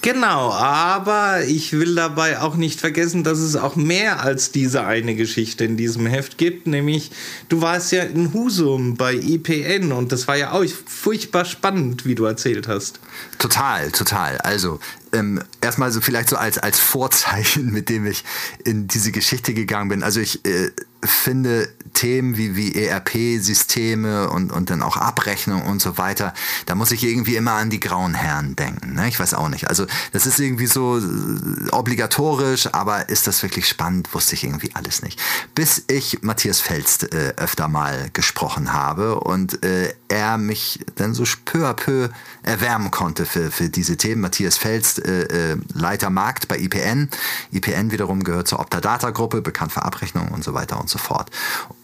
Genau, 0.00 0.52
aber 0.52 1.44
ich 1.44 1.72
will 1.72 1.96
dabei 1.96 2.40
auch 2.40 2.54
nicht 2.54 2.78
vergessen, 2.78 3.24
dass 3.24 3.40
es 3.40 3.56
auch 3.56 3.74
mehr 3.74 4.22
als 4.22 4.52
diese 4.52 4.84
eine 4.84 5.16
Geschichte 5.16 5.64
in 5.64 5.76
diesem 5.76 6.06
Heft 6.06 6.38
gibt, 6.38 6.68
nämlich 6.68 7.10
du 7.48 7.62
warst 7.62 7.90
ja 7.90 8.04
in 8.04 8.32
Husum 8.32 8.94
bei 8.94 9.14
IPN 9.14 9.90
und 9.90 10.12
das 10.12 10.28
war 10.28 10.36
ja 10.36 10.52
auch 10.52 10.64
furchtbar 10.86 11.44
spannend, 11.44 12.04
wie 12.04 12.14
du 12.14 12.26
erzählt 12.26 12.68
hast. 12.68 13.00
Total, 13.38 13.90
total. 13.90 14.38
Also 14.38 14.78
ähm, 15.12 15.42
erstmal 15.60 15.90
so 15.90 16.00
vielleicht 16.00 16.28
so 16.28 16.36
als, 16.36 16.58
als 16.58 16.78
Vorzeichen, 16.78 17.66
mit 17.72 17.88
dem 17.88 18.06
ich 18.06 18.22
in 18.64 18.86
diese 18.86 19.10
Geschichte 19.10 19.52
gegangen 19.52 19.88
bin. 19.88 20.04
Also 20.04 20.20
ich 20.20 20.44
äh, 20.46 20.70
finde, 21.04 21.68
Themen 21.94 22.36
wie, 22.36 22.54
wie 22.54 22.74
ERP-Systeme 22.74 24.30
und, 24.30 24.52
und 24.52 24.70
dann 24.70 24.82
auch 24.82 24.96
Abrechnung 24.96 25.62
und 25.62 25.80
so 25.80 25.98
weiter, 25.98 26.34
da 26.66 26.74
muss 26.74 26.90
ich 26.90 27.02
irgendwie 27.04 27.36
immer 27.36 27.52
an 27.52 27.70
die 27.70 27.80
grauen 27.80 28.14
Herren 28.14 28.56
denken. 28.56 28.94
Ne? 28.94 29.08
Ich 29.08 29.18
weiß 29.18 29.34
auch 29.34 29.48
nicht. 29.48 29.68
Also 29.68 29.86
das 30.12 30.26
ist 30.26 30.38
irgendwie 30.38 30.66
so 30.66 30.98
äh, 30.98 31.70
obligatorisch, 31.72 32.72
aber 32.72 33.08
ist 33.08 33.26
das 33.26 33.42
wirklich 33.42 33.66
spannend, 33.66 34.12
wusste 34.14 34.34
ich 34.34 34.44
irgendwie 34.44 34.70
alles 34.74 35.02
nicht. 35.02 35.20
Bis 35.54 35.84
ich 35.88 36.22
Matthias 36.22 36.60
Felst 36.60 37.12
äh, 37.14 37.34
öfter 37.36 37.68
mal 37.68 38.10
gesprochen 38.12 38.72
habe 38.72 39.20
und 39.20 39.64
äh, 39.64 39.92
er 40.08 40.38
mich 40.38 40.80
dann 40.96 41.14
so 41.14 41.24
peu 41.44 41.66
à 41.66 41.74
peu 41.74 42.08
erwärmen 42.42 42.90
konnte 42.90 43.26
für, 43.26 43.50
für 43.50 43.68
diese 43.68 43.96
Themen. 43.96 44.20
Matthias 44.22 44.56
Felst, 44.56 45.04
äh, 45.04 45.52
äh 45.52 45.56
Leiter 45.74 46.10
Markt 46.10 46.48
bei 46.48 46.58
IPN. 46.58 47.08
IPN 47.52 47.90
wiederum 47.90 48.24
gehört 48.24 48.48
zur 48.48 48.60
Optadata-Gruppe, 48.60 49.42
bekannt 49.42 49.72
für 49.72 49.82
Abrechnung 49.82 50.28
und 50.28 50.42
so 50.44 50.54
weiter 50.54 50.80
und 50.80 50.87
so 50.88 50.98
fort. 50.98 51.30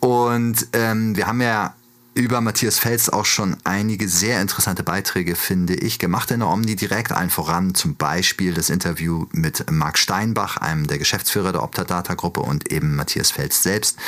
Und 0.01 0.67
ähm, 0.73 1.17
wir 1.17 1.27
haben 1.27 1.41
ja 1.41 1.75
über 2.15 2.41
Matthias 2.41 2.79
Fels 2.79 3.11
auch 3.11 3.25
schon 3.25 3.57
einige 3.65 4.09
sehr 4.09 4.41
interessante 4.41 4.85
Beiträge, 4.85 5.35
finde 5.35 5.75
ich, 5.75 5.99
gemacht 5.99 6.31
in 6.31 6.41
der 6.41 6.49
Omni 6.49 6.77
direkt. 6.77 7.11
Allen 7.11 7.31
voran 7.31 7.75
zum 7.75 7.97
Beispiel 7.97 8.55
das 8.55 8.71
Interview 8.71 9.27
mit 9.33 9.69
Marc 9.71 9.99
Steinbach, 9.99 10.57
einem 10.57 10.87
der 10.87 10.99
Geschäftsführer 10.99 11.51
der 11.51 11.65
Optadata-Gruppe 11.65 12.41
und 12.41 12.71
eben 12.71 12.95
Matthias 12.95 13.33
Fels 13.33 13.63
selbst 13.63 13.99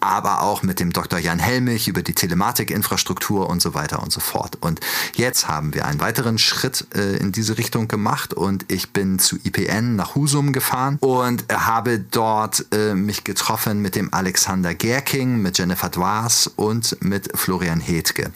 aber 0.00 0.40
auch 0.42 0.62
mit 0.62 0.80
dem 0.80 0.92
Dr. 0.92 1.18
Jan 1.18 1.38
Helmich 1.38 1.86
über 1.86 2.02
die 2.02 2.14
Telematikinfrastruktur 2.14 3.48
und 3.48 3.60
so 3.60 3.74
weiter 3.74 4.02
und 4.02 4.10
so 4.10 4.20
fort. 4.20 4.56
Und 4.60 4.80
jetzt 5.14 5.46
haben 5.46 5.74
wir 5.74 5.84
einen 5.84 6.00
weiteren 6.00 6.38
Schritt 6.38 6.86
äh, 6.94 7.16
in 7.18 7.32
diese 7.32 7.58
Richtung 7.58 7.86
gemacht 7.86 8.32
und 8.32 8.64
ich 8.68 8.90
bin 8.90 9.18
zu 9.18 9.36
IPN 9.44 9.96
nach 9.96 10.14
Husum 10.14 10.52
gefahren 10.52 10.96
und 11.00 11.44
habe 11.52 11.98
dort 11.98 12.66
äh, 12.72 12.94
mich 12.94 13.24
getroffen 13.24 13.82
mit 13.82 13.94
dem 13.94 14.12
Alexander 14.12 14.74
Gerking, 14.74 15.42
mit 15.42 15.58
Jennifer 15.58 15.90
Dwaas 15.90 16.46
und 16.46 16.96
mit 17.02 17.30
Florian 17.38 17.80
Hetke. 17.80 18.30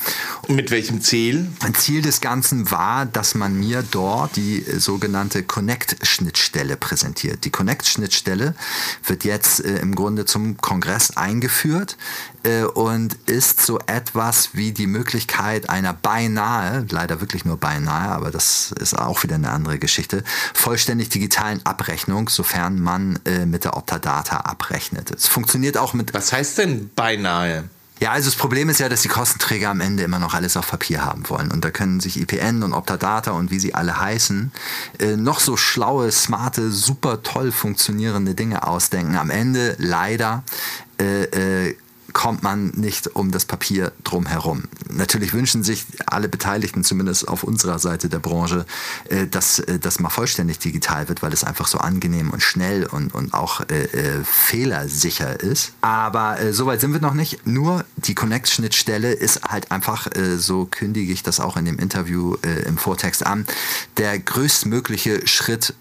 Mit 0.48 0.70
welchem 0.70 1.00
Ziel? 1.00 1.50
Ein 1.60 1.74
Ziel 1.74 2.02
des 2.02 2.20
Ganzen 2.20 2.70
war, 2.70 3.06
dass 3.06 3.34
man 3.34 3.58
mir 3.58 3.82
dort 3.90 4.36
die 4.36 4.62
sogenannte 4.76 5.42
Connect-Schnittstelle 5.42 6.76
präsentiert. 6.76 7.44
Die 7.44 7.50
Connect-Schnittstelle 7.50 8.54
wird 9.06 9.24
jetzt 9.24 9.64
äh, 9.64 9.78
im 9.78 9.94
Grunde 9.94 10.26
zum 10.26 10.58
Kongress 10.58 11.16
eingeführt 11.16 11.53
eingeführt 11.54 11.96
äh, 12.42 12.64
und 12.64 13.14
ist 13.26 13.60
so 13.60 13.78
etwas 13.86 14.50
wie 14.54 14.72
die 14.72 14.86
Möglichkeit 14.86 15.70
einer 15.70 15.92
beinahe, 15.92 16.86
leider 16.90 17.20
wirklich 17.20 17.44
nur 17.44 17.56
beinahe, 17.56 18.10
aber 18.10 18.30
das 18.30 18.72
ist 18.72 18.98
auch 18.98 19.22
wieder 19.22 19.36
eine 19.36 19.50
andere 19.50 19.78
Geschichte, 19.78 20.24
vollständig 20.52 21.08
digitalen 21.08 21.64
Abrechnung, 21.64 22.28
sofern 22.28 22.80
man 22.80 23.18
äh, 23.24 23.46
mit 23.46 23.64
der 23.64 23.76
Optadata 23.76 24.38
abrechnet. 24.38 25.10
Es 25.10 25.26
funktioniert 25.26 25.76
auch 25.76 25.94
mit. 25.94 26.12
Was 26.14 26.32
heißt 26.32 26.58
denn 26.58 26.90
beinahe? 26.94 27.64
Ja, 28.00 28.10
also 28.10 28.28
das 28.28 28.36
Problem 28.36 28.68
ist 28.68 28.80
ja, 28.80 28.88
dass 28.88 29.02
die 29.02 29.08
Kostenträger 29.08 29.70
am 29.70 29.80
Ende 29.80 30.02
immer 30.02 30.18
noch 30.18 30.34
alles 30.34 30.56
auf 30.56 30.68
Papier 30.68 31.04
haben 31.04 31.28
wollen. 31.30 31.50
Und 31.52 31.64
da 31.64 31.70
können 31.70 32.00
sich 32.00 32.20
IPN 32.20 32.62
und 32.62 32.72
Optadata 32.72 33.30
und 33.30 33.50
wie 33.50 33.60
sie 33.60 33.74
alle 33.74 34.00
heißen, 34.00 34.52
äh, 34.98 35.16
noch 35.16 35.38
so 35.38 35.56
schlaue, 35.56 36.10
smarte, 36.10 36.70
super 36.70 37.22
toll 37.22 37.52
funktionierende 37.52 38.34
Dinge 38.34 38.66
ausdenken. 38.66 39.16
Am 39.16 39.30
Ende 39.30 39.76
leider 39.78 40.42
äh, 41.00 41.68
äh, 41.68 41.76
kommt 42.14 42.42
man 42.42 42.68
nicht 42.68 43.08
um 43.08 43.32
das 43.32 43.44
Papier 43.44 43.92
drum 44.04 44.24
herum. 44.24 44.62
Natürlich 44.88 45.34
wünschen 45.34 45.62
sich 45.62 45.84
alle 46.06 46.28
Beteiligten, 46.28 46.84
zumindest 46.84 47.28
auf 47.28 47.42
unserer 47.42 47.78
Seite 47.78 48.08
der 48.08 48.20
Branche, 48.20 48.64
äh, 49.10 49.26
dass 49.26 49.58
äh, 49.58 49.78
das 49.78 49.98
mal 50.00 50.08
vollständig 50.08 50.60
digital 50.60 51.08
wird, 51.08 51.22
weil 51.22 51.32
es 51.32 51.44
einfach 51.44 51.66
so 51.66 51.78
angenehm 51.78 52.30
und 52.30 52.40
schnell 52.40 52.86
und, 52.86 53.12
und 53.12 53.34
auch 53.34 53.60
äh, 53.68 53.84
äh, 53.84 54.24
fehlersicher 54.24 55.40
ist. 55.40 55.72
Aber 55.82 56.40
äh, 56.40 56.52
soweit 56.52 56.80
sind 56.80 56.92
wir 56.92 57.00
noch 57.00 57.14
nicht. 57.14 57.46
Nur 57.46 57.84
die 57.96 58.14
Connect-Schnittstelle 58.14 59.12
ist 59.12 59.42
halt 59.42 59.72
einfach, 59.72 60.06
äh, 60.14 60.38
so 60.38 60.66
kündige 60.70 61.12
ich 61.12 61.24
das 61.24 61.40
auch 61.40 61.56
in 61.56 61.64
dem 61.64 61.78
Interview 61.78 62.36
im 62.66 62.78
Vortext 62.78 63.26
an, 63.26 63.46
der 63.96 64.18
größtmögliche 64.18 65.26
Schritt 65.26 65.74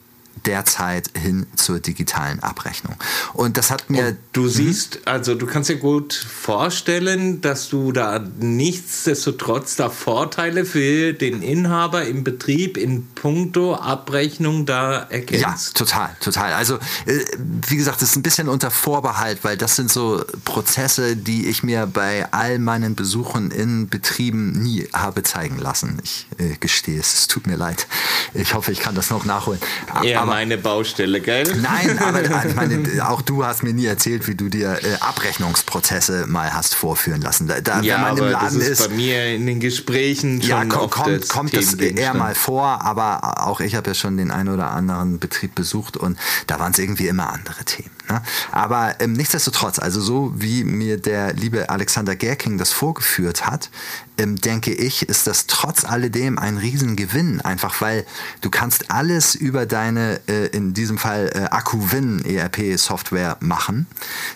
derzeit 0.46 1.10
hin 1.18 1.46
zur 1.56 1.80
digitalen 1.80 2.42
Abrechnung. 2.42 2.96
Und 3.34 3.58
das 3.58 3.72
hat 3.72 3.90
mir. 3.90 4.08
Und 4.08 4.18
du 4.34 4.42
mhm. 4.42 4.50
siehst, 4.50 5.00
also 5.06 5.36
du 5.36 5.46
kannst 5.46 5.70
dir 5.70 5.78
gut 5.78 6.14
vorstellen, 6.14 7.42
dass 7.42 7.70
du 7.70 7.92
da 7.92 8.20
nichtsdestotrotz 8.40 9.76
da 9.76 9.90
Vorteile 9.90 10.66
für 10.66 11.14
den 11.14 11.42
Inhaber 11.42 12.06
im 12.06 12.24
Betrieb 12.24 12.78
in 12.78 13.08
puncto 13.16 13.76
Abrechnung 13.76 14.66
da 14.66 15.04
erkennst. 15.04 15.42
Ja, 15.42 15.56
total, 15.74 16.16
total. 16.20 16.54
Also, 16.54 16.76
äh, 17.06 17.20
wie 17.68 17.78
gesagt, 17.78 18.02
das 18.02 18.10
ist 18.10 18.16
ein 18.16 18.24
bisschen 18.24 18.50
unter 18.50 18.72
Vorbehalt, 18.72 19.40
weil 19.44 19.58
das 19.58 19.76
sind 19.76 19.92
so 19.92 20.24
Prozesse, 20.46 21.16
die 21.16 21.48
ich 21.48 21.64
mir 21.64 21.86
bei 21.86 22.32
all 22.32 22.60
meinen 22.60 22.96
Besuchen 22.96 23.52
in 23.52 23.88
Betrieben 23.88 24.52
nie 24.52 24.88
habe 24.94 25.24
zeigen 25.24 25.58
lassen. 25.58 26.00
Ich 26.04 26.26
äh, 26.38 26.56
gestehe 26.60 27.00
es, 27.00 27.14
es 27.14 27.28
tut 27.28 27.48
mir 27.48 27.56
leid. 27.56 27.88
Ich 28.34 28.54
hoffe, 28.54 28.72
ich 28.72 28.80
kann 28.80 28.96
das 28.96 29.10
noch 29.10 29.26
nachholen. 29.26 29.60
Ja, 30.04 30.23
aber, 30.24 30.32
meine 30.32 30.58
Baustelle, 30.58 31.22
gell? 31.22 31.44
Nein, 31.62 32.00
aber 32.00 32.22
ich 32.46 32.56
meine, 32.56 33.08
auch 33.08 33.22
du 33.22 33.46
hast 33.46 33.64
mir 33.64 33.74
nie 33.74 33.86
erzählt, 33.86 34.28
wie 34.28 34.36
du 34.36 34.50
dir 34.50 34.80
äh, 34.82 34.96
Abrechnungsprozesse 35.00 36.26
mal 36.28 36.54
hast 36.54 36.76
vorführen 36.76 37.22
lassen. 37.22 37.48
Da, 37.48 37.62
da, 37.62 37.82
ja, 37.82 37.96
wenn 37.96 38.02
man 38.02 38.18
im 38.18 38.32
Laden 38.32 38.60
das 38.60 38.68
ist, 38.68 38.80
ist, 38.80 38.90
bei 38.90 38.96
mir 38.96 39.28
in 39.28 39.46
den 39.46 39.60
Gesprächen 39.60 40.42
schon 40.42 40.50
ja, 40.50 40.66
kommt, 40.66 40.92
kommt, 40.92 41.30
kommt 41.30 41.56
das 41.56 41.74
eher 41.76 42.14
mal 42.14 42.36
vor, 42.36 42.82
aber 42.84 43.48
auch 43.48 43.60
ich 43.60 43.76
habe 43.76 43.92
ja 43.92 43.94
schon 43.94 44.18
den 44.18 44.32
einen 44.32 44.50
oder 44.50 44.72
anderen 44.72 45.20
Betrieb 45.20 45.56
besucht 45.56 45.98
und 45.98 46.18
da 46.48 46.60
waren 46.60 46.72
es 46.72 46.80
irgendwie 46.80 47.08
immer 47.08 47.32
andere 47.32 47.64
Themen. 47.64 47.92
Ne? 48.10 48.22
Aber 48.52 49.00
ähm, 49.00 49.14
nichtsdestotrotz, 49.14 49.80
also 49.80 50.02
so 50.02 50.34
wie 50.36 50.64
mir 50.64 50.98
der 51.00 51.34
liebe 51.34 51.70
Alexander 51.70 52.16
Gerking 52.16 52.58
das 52.58 52.72
vorgeführt 52.72 53.46
hat, 53.46 53.70
ähm, 54.18 54.36
denke 54.36 54.74
ich, 54.74 55.10
ist 55.10 55.26
das 55.26 55.48
trotz 55.48 55.86
alledem 55.86 56.38
ein 56.38 56.58
Riesengewinn, 56.58 57.42
einfach 57.42 57.82
weil 57.82 58.06
du 58.42 58.50
kannst 58.50 58.92
alles 58.92 59.36
über 59.36 59.66
deine, 59.66 60.20
äh, 60.28 60.48
in 60.48 60.74
diesem 60.74 60.98
Fall 60.98 61.32
äh, 61.34 61.44
AccuWin 61.50 62.24
ERP-Software 62.24 63.38
machen, 63.40 63.88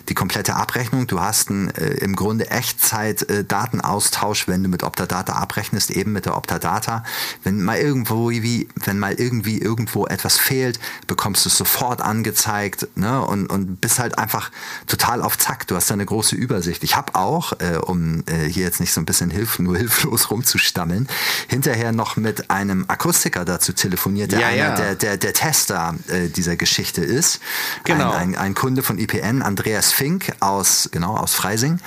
die 0.08 0.14
komplette 0.14 0.56
Abrechnung. 0.56 1.06
Du 1.06 1.20
hast 1.20 1.50
einen, 1.50 1.70
äh, 1.70 1.94
im 1.98 2.16
Grunde 2.16 2.50
Echtzeit-Datenaustausch, 2.50 4.48
wenn 4.48 4.62
du 4.62 4.68
mit 4.68 4.82
Optadata 4.82 5.34
abrechnest, 5.34 5.90
eben 5.90 6.12
mit 6.12 6.26
der 6.26 6.36
Optadata. 6.36 7.04
Wenn 7.44 7.62
mal 7.62 7.78
irgendwo, 7.78 8.30
wie, 8.30 8.68
wenn 8.84 8.98
mal 8.98 9.14
irgendwie 9.14 9.58
irgendwo 9.58 10.06
etwas 10.06 10.38
fehlt, 10.38 10.80
bekommst 11.06 11.44
du 11.44 11.50
es 11.50 11.56
sofort 11.56 12.00
angezeigt 12.00 12.88
ne? 12.96 13.24
und, 13.24 13.46
und 13.46 13.57
bist 13.66 13.98
halt 13.98 14.18
einfach 14.18 14.50
total 14.86 15.22
auf 15.22 15.38
Zack. 15.38 15.66
Du 15.66 15.76
hast 15.76 15.90
da 15.90 15.94
eine 15.94 16.06
große 16.06 16.36
Übersicht. 16.36 16.84
Ich 16.84 16.96
habe 16.96 17.14
auch, 17.14 17.52
äh, 17.60 17.76
um 17.76 18.24
äh, 18.26 18.48
hier 18.48 18.64
jetzt 18.64 18.80
nicht 18.80 18.92
so 18.92 19.00
ein 19.00 19.04
bisschen 19.04 19.30
Hilfen 19.30 19.64
nur 19.64 19.76
hilflos 19.76 20.30
rumzustammeln, 20.30 21.08
hinterher 21.48 21.92
noch 21.92 22.16
mit 22.16 22.50
einem 22.50 22.84
Akustiker 22.88 23.44
dazu 23.44 23.72
telefoniert, 23.72 24.32
der 24.32 24.40
ja, 24.40 24.46
einer 24.48 24.56
ja. 24.56 24.76
Der, 24.76 24.94
der, 24.94 25.16
der 25.16 25.32
Tester 25.32 25.94
äh, 26.08 26.28
dieser 26.28 26.56
Geschichte 26.56 27.02
ist. 27.02 27.40
Genau. 27.84 28.12
Ein, 28.12 28.34
ein, 28.34 28.36
ein, 28.36 28.54
Kunde 28.54 28.82
von 28.82 28.98
IPN, 28.98 29.42
Andreas 29.42 29.92
Fink 29.92 30.32
aus, 30.40 30.88
genau, 30.92 31.16
aus 31.16 31.34
Freising. 31.34 31.78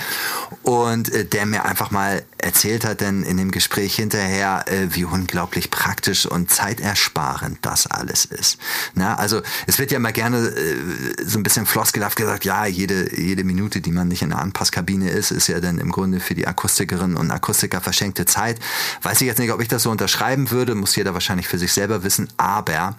Und 0.63 1.11
äh, 1.13 1.25
der 1.25 1.45
mir 1.45 1.65
einfach 1.65 1.91
mal 1.91 2.23
erzählt 2.37 2.85
hat, 2.85 3.01
denn 3.01 3.23
in 3.23 3.37
dem 3.37 3.51
Gespräch 3.51 3.95
hinterher, 3.95 4.65
äh, 4.67 4.87
wie 4.91 5.05
unglaublich 5.05 5.71
praktisch 5.71 6.25
und 6.25 6.49
zeitersparend 6.49 7.59
das 7.61 7.87
alles 7.87 8.25
ist. 8.25 8.57
Na, 8.93 9.15
also 9.15 9.41
es 9.67 9.79
wird 9.79 9.91
ja 9.91 9.97
immer 9.97 10.11
gerne 10.11 10.37
äh, 10.37 11.23
so 11.23 11.39
ein 11.39 11.43
bisschen 11.43 11.60
floskelhaft 11.65 12.15
gesagt, 12.15 12.45
ja, 12.45 12.65
jede, 12.65 13.15
jede 13.19 13.43
Minute, 13.43 13.81
die 13.81 13.91
man 13.91 14.07
nicht 14.07 14.21
in 14.21 14.29
der 14.29 14.39
Anpasskabine 14.39 15.09
ist, 15.09 15.31
ist 15.31 15.47
ja 15.47 15.59
dann 15.59 15.79
im 15.79 15.91
Grunde 15.91 16.19
für 16.19 16.35
die 16.35 16.47
Akustikerinnen 16.47 17.17
und 17.17 17.31
Akustiker 17.31 17.81
verschenkte 17.81 18.25
Zeit. 18.25 18.59
Weiß 19.01 19.21
ich 19.21 19.27
jetzt 19.27 19.39
nicht, 19.39 19.51
ob 19.51 19.61
ich 19.61 19.67
das 19.67 19.83
so 19.83 19.91
unterschreiben 19.91 20.51
würde, 20.51 20.75
muss 20.75 20.95
jeder 20.95 21.13
wahrscheinlich 21.13 21.47
für 21.47 21.57
sich 21.57 21.73
selber 21.73 22.03
wissen, 22.03 22.29
aber 22.37 22.95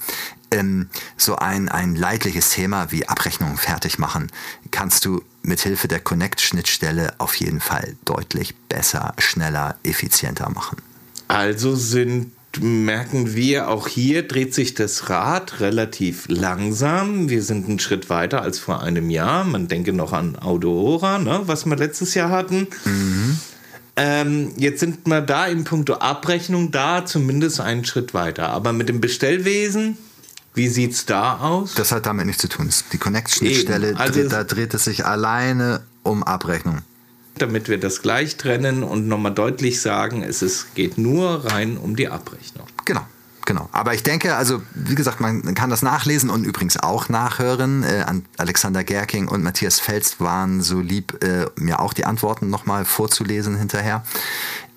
ähm, 0.50 0.88
so 1.16 1.36
ein, 1.36 1.68
ein 1.68 1.96
leidliches 1.96 2.50
Thema 2.50 2.92
wie 2.92 3.08
Abrechnungen 3.08 3.56
fertig 3.56 3.98
machen, 3.98 4.30
kannst 4.70 5.04
du 5.04 5.22
mit 5.42 5.60
Hilfe 5.60 5.88
der 5.88 6.00
Connect-Schnittstelle 6.00 7.14
auf 7.18 7.34
jeden 7.36 7.60
Fall 7.60 7.96
deutlich 8.04 8.54
besser, 8.68 9.14
schneller, 9.18 9.76
effizienter 9.82 10.50
machen. 10.50 10.76
Also 11.28 11.74
sind 11.74 12.32
merken 12.60 13.34
wir, 13.34 13.68
auch 13.68 13.88
hier 13.88 14.26
dreht 14.26 14.54
sich 14.54 14.74
das 14.74 15.08
Rad 15.08 15.60
relativ 15.60 16.26
langsam. 16.28 17.28
Wir 17.28 17.42
sind 17.42 17.68
einen 17.68 17.78
Schritt 17.78 18.10
weiter 18.10 18.42
als 18.42 18.58
vor 18.58 18.82
einem 18.82 19.10
Jahr. 19.10 19.44
Man 19.44 19.68
denke 19.68 19.92
noch 19.92 20.12
an 20.12 20.36
Audora, 20.36 21.18
ne, 21.18 21.42
was 21.46 21.66
wir 21.66 21.76
letztes 21.76 22.14
Jahr 22.14 22.30
hatten. 22.30 22.68
Mhm. 22.84 23.38
Ähm, 23.96 24.52
jetzt 24.56 24.80
sind 24.80 25.06
wir 25.06 25.20
da 25.20 25.46
im 25.46 25.64
Punkto 25.64 25.94
Abrechnung 25.94 26.70
da 26.70 27.04
zumindest 27.04 27.60
einen 27.60 27.84
Schritt 27.84 28.14
weiter. 28.14 28.48
Aber 28.48 28.72
mit 28.72 28.88
dem 28.88 29.00
Bestellwesen, 29.00 29.98
wie 30.54 30.68
sieht 30.68 30.92
es 30.92 31.06
da 31.06 31.38
aus? 31.38 31.74
Das 31.74 31.92
hat 31.92 32.06
damit 32.06 32.26
nichts 32.26 32.42
zu 32.42 32.48
tun. 32.48 32.70
Die 32.92 32.98
Connect-Schnittstelle, 32.98 33.96
also 33.96 34.28
da 34.28 34.44
dreht 34.44 34.74
es 34.74 34.84
sich 34.84 35.04
alleine 35.04 35.82
um 36.02 36.22
Abrechnung. 36.22 36.82
Damit 37.38 37.68
wir 37.68 37.78
das 37.78 38.02
gleich 38.02 38.36
trennen 38.36 38.82
und 38.82 39.08
nochmal 39.08 39.32
deutlich 39.32 39.80
sagen, 39.80 40.22
es 40.22 40.42
ist, 40.42 40.74
geht 40.74 40.98
nur 40.98 41.46
rein 41.46 41.76
um 41.76 41.96
die 41.96 42.08
Abrechnung. 42.08 42.66
Genau. 42.84 43.06
genau. 43.46 43.68
Aber 43.72 43.94
ich 43.94 44.02
denke, 44.02 44.36
also 44.36 44.62
wie 44.74 44.94
gesagt, 44.94 45.20
man 45.20 45.54
kann 45.54 45.70
das 45.70 45.82
nachlesen 45.82 46.30
und 46.30 46.44
übrigens 46.44 46.76
auch 46.76 47.08
nachhören. 47.08 47.82
Äh, 47.82 48.04
Alexander 48.36 48.84
Gerking 48.84 49.28
und 49.28 49.42
Matthias 49.42 49.80
Felst 49.80 50.20
waren 50.20 50.60
so 50.60 50.80
lieb, 50.80 51.24
äh, 51.24 51.46
mir 51.56 51.80
auch 51.80 51.94
die 51.94 52.04
Antworten 52.04 52.50
nochmal 52.50 52.84
vorzulesen 52.84 53.56
hinterher. 53.56 54.04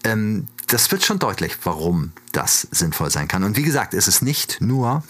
Ähm, 0.06 0.48
das 0.68 0.92
wird 0.92 1.04
schon 1.04 1.20
deutlich, 1.20 1.58
warum 1.64 2.12
das 2.32 2.68
sinnvoll 2.72 3.10
sein 3.10 3.28
kann. 3.28 3.44
Und 3.44 3.56
wie 3.56 3.64
gesagt, 3.64 3.94
ist 3.94 4.08
es 4.08 4.22
nicht 4.22 4.60
nur, 4.62 5.04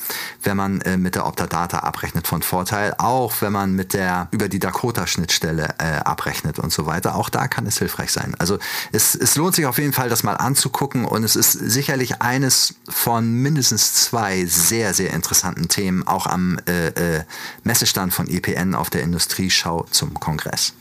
wenn 0.44 0.58
man 0.58 0.82
äh, 0.82 0.98
mit 0.98 1.16
der 1.16 1.26
Optadata 1.26 1.80
abrechnet 1.80 2.28
von 2.28 2.42
Vorteil, 2.42 2.94
auch 2.98 3.42
wenn 3.42 3.54
man 3.54 3.74
mit 3.74 3.94
der 3.94 4.28
über 4.32 4.50
die 4.50 4.60
Dakota-Schnittstelle 4.60 5.76
äh, 5.80 5.98
abrechnet 6.04 6.60
und 6.60 6.72
so 6.72 6.86
weiter. 6.86 7.16
Auch 7.16 7.30
da 7.30 7.48
kann 7.48 7.66
es 7.66 7.80
hilfreich 7.80 8.12
sein. 8.12 8.36
Also 8.38 8.60
es, 8.92 9.16
es 9.16 9.36
lohnt 9.36 9.56
sich 9.56 9.66
auf 9.66 9.78
jeden 9.78 9.94
Fall, 9.94 10.10
das 10.10 10.24
mal 10.24 10.36
anzugucken 10.36 11.06
und 11.06 11.24
es 11.24 11.36
ist 11.36 11.54
sicherlich 11.54 12.22
eines 12.22 12.76
von 12.88 13.32
mindestens 13.32 13.94
zwei 13.94 14.46
sehr, 14.46 14.94
sehr 14.94 15.14
interessanten 15.14 15.68
Themen, 15.68 16.06
auch 16.06 16.28
am 16.28 16.60
äh, 16.68 16.88
äh 16.88 17.24
Messestand 17.64 18.14
von 18.14 18.28
EPN 18.28 18.76
auf 18.76 18.90
der 18.90 19.02
Industrieschau 19.02 19.86
zum 19.90 20.14
Kongress. 20.20 20.74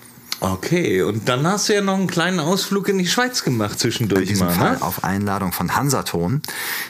Okay, 0.44 1.00
und 1.00 1.26
dann 1.26 1.46
hast 1.46 1.70
du 1.70 1.74
ja 1.74 1.80
noch 1.80 1.94
einen 1.94 2.06
kleinen 2.06 2.38
Ausflug 2.38 2.90
in 2.90 2.98
die 2.98 3.06
Schweiz 3.06 3.44
gemacht 3.44 3.80
zwischendurch 3.80 4.24
in 4.24 4.28
diesem 4.28 4.48
mal, 4.48 4.52
Fall 4.52 4.72
ne? 4.72 4.82
auf 4.82 5.02
Einladung 5.02 5.52
von 5.52 5.74
Hansaton. 5.74 6.42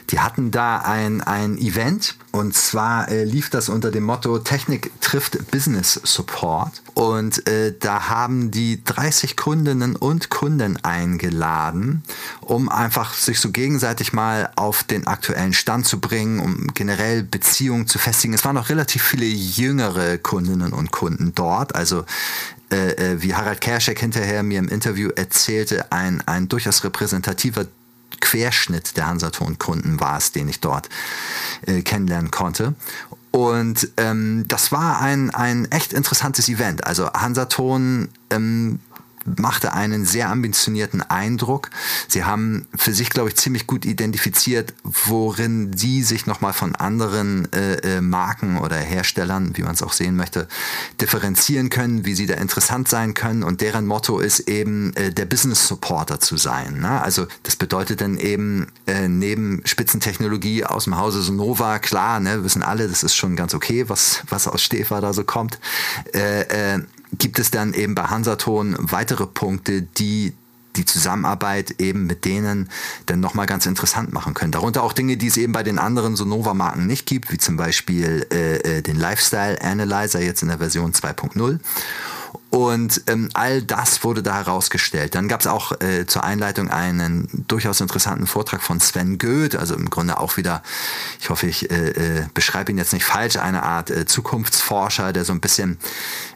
Die 0.09 0.19
hatten 0.19 0.51
da 0.51 0.79
ein, 0.79 1.21
ein 1.21 1.57
Event 1.57 2.17
und 2.35 2.53
zwar 2.53 3.07
äh, 3.07 3.23
lief 3.23 3.49
das 3.49 3.69
unter 3.69 3.91
dem 3.91 4.03
Motto 4.03 4.39
Technik 4.39 4.91
trifft 4.99 5.51
Business 5.51 6.01
Support. 6.03 6.83
Und 6.95 7.47
äh, 7.47 7.73
da 7.79 8.09
haben 8.09 8.51
die 8.51 8.83
30 8.83 9.37
Kundinnen 9.37 9.95
und 9.95 10.29
Kunden 10.29 10.77
eingeladen, 10.83 12.03
um 12.41 12.67
einfach 12.67 13.13
sich 13.13 13.39
so 13.39 13.51
gegenseitig 13.51 14.11
mal 14.11 14.49
auf 14.57 14.83
den 14.83 15.07
aktuellen 15.07 15.53
Stand 15.53 15.85
zu 15.85 16.01
bringen, 16.01 16.41
um 16.41 16.73
generell 16.73 17.23
Beziehungen 17.23 17.87
zu 17.87 17.99
festigen. 17.99 18.33
Es 18.33 18.43
waren 18.43 18.57
auch 18.57 18.67
relativ 18.67 19.01
viele 19.01 19.25
jüngere 19.25 20.17
Kundinnen 20.17 20.73
und 20.73 20.91
Kunden 20.91 21.31
dort. 21.35 21.73
Also 21.73 22.03
äh, 22.71 22.91
äh, 22.91 23.21
wie 23.21 23.35
Harald 23.35 23.61
Kerschek 23.61 23.99
hinterher 23.99 24.43
mir 24.43 24.59
im 24.59 24.69
Interview 24.69 25.09
erzählte, 25.09 25.91
ein, 25.91 26.21
ein 26.27 26.47
durchaus 26.47 26.83
repräsentativer 26.83 27.67
Querschnitt 28.21 28.97
der 28.97 29.07
Hansaton-Kunden 29.07 29.99
war 29.99 30.17
es, 30.17 30.31
den 30.31 30.47
ich 30.47 30.59
dort 30.59 30.89
äh, 31.65 31.81
kennenlernen 31.81 32.31
konnte. 32.31 32.73
Und 33.31 33.89
ähm, 33.97 34.45
das 34.47 34.71
war 34.71 35.01
ein, 35.01 35.29
ein 35.29 35.69
echt 35.71 35.93
interessantes 35.93 36.47
Event. 36.47 36.87
Also 36.87 37.11
Hansaton 37.11 38.09
ähm, 38.29 38.79
machte 39.25 39.73
einen 39.73 40.05
sehr 40.05 40.29
ambitionierten 40.29 41.01
Eindruck. 41.01 41.69
Sie 42.07 42.23
haben 42.23 42.67
für 42.75 42.93
sich, 42.93 43.09
glaube 43.09 43.29
ich, 43.29 43.35
ziemlich 43.35 43.67
gut 43.67 43.85
identifiziert, 43.85 44.73
worin 44.83 45.75
sie 45.75 46.03
sich 46.03 46.25
nochmal 46.25 46.53
von 46.53 46.75
anderen 46.75 47.51
äh, 47.51 47.97
äh, 47.97 48.01
Marken 48.01 48.57
oder 48.57 48.77
Herstellern, 48.77 49.57
wie 49.57 49.63
man 49.63 49.73
es 49.73 49.81
auch 49.81 49.93
sehen 49.93 50.15
möchte, 50.15 50.47
differenzieren 51.01 51.69
können, 51.69 52.05
wie 52.05 52.13
sie 52.13 52.27
da 52.27 52.35
interessant 52.35 52.87
sein 52.87 53.13
können. 53.13 53.43
Und 53.43 53.61
deren 53.61 53.85
Motto 53.85 54.19
ist 54.19 54.41
eben, 54.41 54.93
äh, 54.95 55.11
der 55.11 55.25
Business 55.25 55.67
Supporter 55.67 56.19
zu 56.19 56.37
sein. 56.37 56.79
Ne? 56.79 57.01
Also 57.01 57.27
das 57.43 57.55
bedeutet 57.55 58.01
dann 58.01 58.17
eben, 58.17 58.67
äh, 58.85 59.07
neben 59.07 59.61
Spitzentechnologie 59.65 60.65
aus 60.65 60.85
dem 60.85 60.97
Hause 60.97 61.21
Sonova, 61.21 61.79
klar, 61.79 62.19
ne, 62.19 62.43
wissen 62.43 62.63
alle, 62.63 62.87
das 62.87 63.03
ist 63.03 63.15
schon 63.15 63.35
ganz 63.35 63.53
okay, 63.53 63.89
was, 63.89 64.21
was 64.29 64.47
aus 64.47 64.61
Stefa 64.61 65.01
da 65.01 65.13
so 65.13 65.23
kommt. 65.23 65.59
Äh, 66.13 66.75
äh, 66.75 66.79
gibt 67.17 67.39
es 67.39 67.51
dann 67.51 67.73
eben 67.73 67.95
bei 67.95 68.03
Hansaton 68.03 68.75
weitere 68.79 69.25
Punkte, 69.25 69.81
die 69.81 70.33
die 70.75 70.85
Zusammenarbeit 70.85 71.79
eben 71.79 72.05
mit 72.05 72.25
denen 72.25 72.69
dann 73.05 73.21
nochmal 73.21 73.45
ganz 73.45 73.65
interessant 73.65 74.11
machen 74.11 74.33
können. 74.33 74.51
Darunter 74.51 74.83
auch 74.83 74.93
Dinge, 74.93 75.15
die 75.15 75.27
es 75.27 75.37
eben 75.37 75.53
bei 75.53 75.63
den 75.63 75.79
anderen 75.79 76.17
Sonova-Marken 76.17 76.85
nicht 76.85 77.05
gibt, 77.05 77.31
wie 77.31 77.37
zum 77.37 77.55
Beispiel 77.55 78.27
äh, 78.31 78.57
äh 78.57 78.81
den 78.81 78.97
Lifestyle 78.97 79.61
Analyzer 79.61 80.21
jetzt 80.21 80.41
in 80.41 80.49
der 80.49 80.57
Version 80.57 80.91
2.0 80.91 81.59
und 82.49 83.01
ähm, 83.07 83.29
all 83.33 83.61
das 83.61 84.03
wurde 84.03 84.23
da 84.23 84.35
herausgestellt. 84.35 85.15
Dann 85.15 85.27
gab 85.27 85.41
es 85.41 85.47
auch 85.47 85.73
äh, 85.81 86.05
zur 86.05 86.23
Einleitung 86.23 86.69
einen 86.69 87.27
durchaus 87.47 87.81
interessanten 87.81 88.27
Vortrag 88.27 88.61
von 88.61 88.79
Sven 88.79 89.17
Goeth, 89.17 89.55
also 89.55 89.75
im 89.75 89.89
Grunde 89.89 90.19
auch 90.19 90.37
wieder, 90.37 90.63
ich 91.19 91.29
hoffe, 91.29 91.47
ich 91.47 91.69
äh, 91.69 91.89
äh, 91.89 92.25
beschreibe 92.33 92.71
ihn 92.71 92.77
jetzt 92.77 92.93
nicht 92.93 93.03
falsch, 93.03 93.35
eine 93.35 93.63
Art 93.63 93.89
äh, 93.89 94.05
Zukunftsforscher, 94.05 95.11
der 95.11 95.25
so 95.25 95.33
ein 95.33 95.41
bisschen 95.41 95.77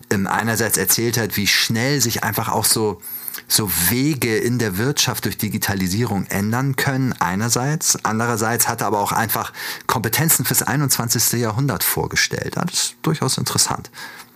ähm, 0.10 0.28
einerseits 0.28 0.78
erzählt 0.78 1.18
hat, 1.18 1.38
wie 1.38 1.48
schnell 1.48 2.02
sich 2.02 2.24
einfach 2.24 2.50
auch 2.50 2.66
so 2.66 3.02
so 3.48 3.72
Wege 3.90 4.38
in 4.38 4.60
der 4.60 4.78
Wirtschaft 4.78 5.26
durch 5.26 5.38
Digitalisierung 5.38 6.26
ändern 6.28 6.76
können, 6.76 7.14
einerseits. 7.20 7.98
Andererseits 8.04 8.68
hat 8.68 8.82
er 8.82 8.88
aber 8.88 9.00
auch 9.00 9.12
einfach 9.12 9.54
Kompetenzen 9.88 10.46
fürs 10.46 10.62
21. 10.62 11.40
Jahrhundert 11.40 11.84
vorgestellt. 11.84 12.58
Das 12.58 12.74
ist 12.74 12.96
durchaus 13.02 13.38
interessant. 13.38 13.90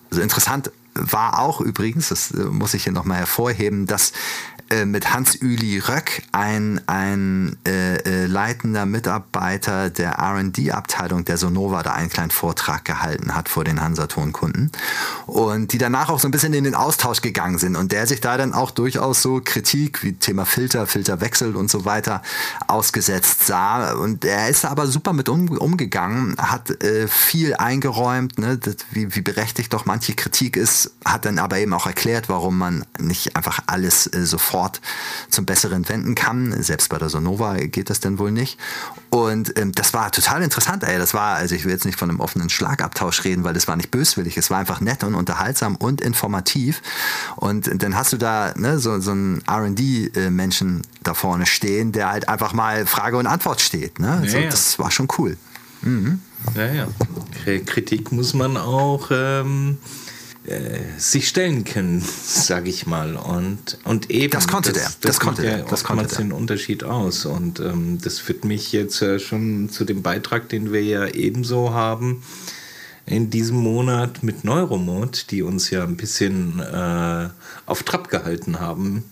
Also 0.10 0.22
interessant 0.22 0.72
war 0.96 1.40
auch 1.40 1.62
übrigens, 1.62 2.10
das 2.10 2.32
äh, 2.32 2.44
muss 2.44 2.74
ich 2.74 2.84
hier 2.84 2.94
nochmal 2.94 3.20
hervorheben, 3.20 3.86
dass 3.86 4.14
äh, 4.70 4.86
mit 4.86 5.14
Hans-Üli 5.14 5.80
Röck, 5.80 6.24
ein, 6.32 6.82
ein 6.88 7.58
äh, 7.68 7.96
äh, 7.98 8.26
leitender 8.26 8.86
Mitarbeiter 8.86 9.90
der 9.90 10.14
R&D-Abteilung 10.14 11.26
der 11.26 11.38
Sonova, 11.38 11.84
da 11.84 11.92
einen 11.94 12.10
kleinen 12.10 12.32
Vortrag 12.32 12.86
gehalten 12.86 13.36
hat 13.36 13.50
vor 13.50 13.64
den 13.64 13.82
Hansaton-Kunden. 13.82 14.72
Und 15.26 15.74
die 15.74 15.78
danach 15.78 16.10
auch 16.10 16.20
so 16.20 16.28
ein 16.28 16.32
bisschen 16.32 16.54
in 16.54 16.64
den 16.64 16.76
Austausch 16.76 17.22
gegangen 17.22 17.58
sind 17.58 17.76
und 17.76 17.92
der 17.92 18.08
sich 18.08 18.22
da 18.22 18.38
dann 18.38 18.54
auch 18.54 18.72
durchaus 18.72 19.22
so 19.22 19.42
Kritik 19.44 20.02
wie 20.04 20.14
Thema 20.14 20.46
Filter, 20.46 20.88
Filterwechsel 20.88 21.56
und 21.56 21.70
so 21.70 21.86
weiter 21.86 22.22
ausgesetzt 22.68 23.46
sah. 23.46 23.94
Und 23.94 24.24
er 24.24 24.50
ist 24.50 24.66
aber 24.66 24.88
super 24.88 25.14
mit 25.14 25.28
um, 25.30 25.50
umgegangen, 25.50 26.38
hat 26.38 26.70
äh, 26.84 27.08
viel 27.08 27.54
eingeräumt, 27.56 28.40
ne, 28.40 28.58
das, 28.58 28.78
wie, 28.92 29.14
wie 29.16 29.22
berechtigt 29.22 29.74
doch 29.74 29.86
manche 29.86 30.14
Kritik 30.14 30.56
ist, 30.56 30.92
hat 31.04 31.26
dann 31.26 31.38
aber 31.38 31.60
eben 31.60 31.74
auch 31.74 31.86
erklärt, 31.86 32.30
warum 32.30 32.58
man 32.58 32.86
nicht 32.98 33.36
einfach 33.36 33.60
alles 33.68 34.04
sofort 34.04 34.53
sofort 34.54 34.82
zum 35.30 35.46
Besseren 35.46 35.88
wenden 35.90 36.16
kann. 36.16 36.62
Selbst 36.62 36.90
bei 36.90 36.98
der 36.98 37.10
Sonova 37.10 37.58
geht 37.58 37.90
das 37.90 38.00
denn 38.00 38.20
wohl 38.20 38.32
nicht. 38.32 38.60
Und 39.10 39.58
ähm, 39.58 39.72
das 39.72 39.94
war 39.94 40.12
total 40.12 40.44
interessant, 40.44 40.84
ey. 40.84 40.98
Das 40.98 41.14
war, 41.14 41.36
also 41.36 41.56
ich 41.56 41.66
will 41.66 41.72
jetzt 41.72 41.86
nicht 41.86 41.98
von 41.98 42.10
einem 42.10 42.20
offenen 42.20 42.50
Schlagabtausch 42.50 43.24
reden, 43.24 43.44
weil 43.44 43.54
das 43.54 43.68
war 43.68 43.76
nicht 43.76 43.90
böswillig. 43.90 44.38
Es 44.38 44.50
war 44.52 44.60
einfach 44.60 44.80
nett 44.80 45.04
und 45.04 45.16
unterhaltsam 45.16 45.76
und 45.76 46.02
informativ. 46.02 46.82
Und 47.36 47.82
dann 47.82 47.96
hast 47.96 48.14
du 48.14 48.18
da 48.18 48.54
ne, 48.56 48.78
so, 48.78 49.00
so 49.00 49.12
einen 49.12 49.42
RD-Menschen 49.50 50.84
da 51.02 51.14
vorne 51.14 51.46
stehen, 51.46 51.92
der 51.92 52.12
halt 52.12 52.30
einfach 52.30 52.54
mal 52.54 52.86
Frage 52.86 53.18
und 53.18 53.28
Antwort 53.28 53.62
steht. 53.62 54.00
Ne? 54.00 54.20
Also, 54.22 54.38
ja, 54.38 54.44
ja. 54.44 54.50
Das 54.50 54.78
war 54.78 54.92
schon 54.92 55.08
cool. 55.18 55.38
Mhm. 55.82 56.22
Ja, 56.56 56.72
ja. 56.72 56.88
Kritik 57.66 58.12
muss 58.12 58.34
man 58.34 58.58
auch 58.58 59.10
ähm, 59.12 59.78
äh, 60.46 60.80
sich 60.98 61.28
stellen 61.28 61.64
können, 61.64 62.04
sage 62.26 62.70
ich 62.70 62.86
mal. 62.86 63.16
Und, 63.16 63.78
und 63.84 64.10
eben. 64.10 64.32
Das 64.32 64.48
konnte 64.48 64.74
das, 64.74 64.82
der. 64.82 64.90
Das, 64.90 65.00
das 65.02 65.20
konnte 65.20 65.42
der. 65.42 65.64
Das 65.64 65.84
konnte 65.84 66.08
der. 66.08 66.18
den 66.18 66.32
Unterschied 66.32 66.84
aus. 66.84 67.26
Und 67.26 67.60
ähm, 67.60 68.00
das 68.02 68.20
führt 68.20 68.46
mich 68.46 68.72
jetzt 68.72 69.02
äh, 69.02 69.20
schon 69.20 69.70
zu 69.70 69.86
dem 69.86 70.02
Beitrag, 70.02 70.50
den 70.50 70.74
wir 70.74 70.84
ja 70.84 71.08
ebenso 71.08 71.74
haben 71.74 72.24
in 73.06 73.30
diesem 73.30 73.58
Monat 73.58 74.24
mit 74.24 74.44
Neuromod, 74.44 75.32
die 75.32 75.42
uns 75.42 75.70
ja 75.70 75.84
ein 75.84 75.98
bisschen 75.98 76.60
äh, 76.60 77.30
auf 77.66 77.84
Trab 77.84 78.10
gehalten 78.10 78.60
haben 78.60 79.04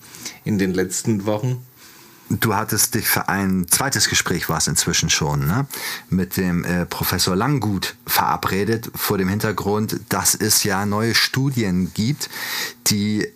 in 0.46 0.58
den 0.58 0.74
letzten 0.74 1.26
Wochen. 1.26 1.65
Du 2.39 2.56
hattest 2.56 2.96
dich 2.96 3.10
für 3.10 3.28
ein 3.28 3.67
zweites 3.67 4.08
Gespräch, 4.08 4.48
war 4.48 4.58
es 4.58 4.67
inzwischen 4.67 5.10
schon, 5.10 5.48
ne? 5.48 5.67
mit 6.10 6.38
dem 6.38 6.63
äh, 6.63 6.86
Professor 6.86 7.36
Langgut 7.36 7.96
verabredet, 8.08 8.89
vor 8.96 9.17
dem 9.17 9.28
Hintergrund, 9.28 10.00
dass 10.08 10.34
es 10.36 10.63
ja 10.63 10.86
neue 10.86 11.13
Studien 11.13 11.91
gibt, 11.94 12.30
die 12.88 13.28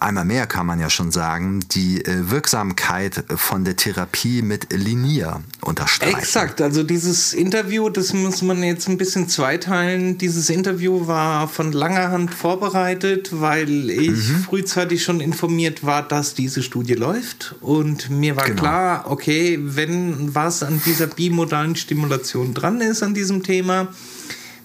einmal 0.00 0.24
mehr 0.24 0.46
kann 0.46 0.66
man 0.66 0.80
ja 0.80 0.90
schon 0.90 1.10
sagen, 1.10 1.60
die 1.72 2.04
äh, 2.04 2.30
Wirksamkeit 2.30 3.24
von 3.36 3.64
der 3.64 3.76
Therapie 3.76 4.42
mit 4.42 4.72
Linier 4.72 5.42
unterstreichen. 5.60 6.18
Exakt, 6.18 6.60
also 6.60 6.82
dieses 6.82 7.32
Interview, 7.32 7.88
das 7.88 8.12
muss 8.12 8.42
man 8.42 8.62
jetzt 8.62 8.88
ein 8.88 8.98
bisschen 8.98 9.28
zweiteilen. 9.28 10.18
Dieses 10.18 10.50
Interview 10.50 11.06
war 11.06 11.48
von 11.48 11.72
langer 11.72 12.10
Hand 12.10 12.32
vorbereitet, 12.32 13.30
weil 13.32 13.90
ich 13.90 14.28
mhm. 14.28 14.44
frühzeitig 14.44 15.02
schon 15.02 15.20
informiert 15.20 15.84
war, 15.84 16.06
dass 16.06 16.34
diese 16.34 16.62
Studie 16.62 16.94
läuft. 16.94 17.54
Und 17.60 18.10
mir 18.10 18.36
war 18.36 18.46
genau. 18.46 18.60
klar, 18.60 19.04
okay, 19.08 19.58
wenn 19.60 20.34
was 20.34 20.62
an 20.62 20.80
dieser 20.84 21.06
bimodalen 21.06 21.76
Stimulation 21.76 22.54
dran 22.54 22.80
ist, 22.80 23.02
an 23.02 23.14
diesem 23.14 23.42
Thema, 23.42 23.88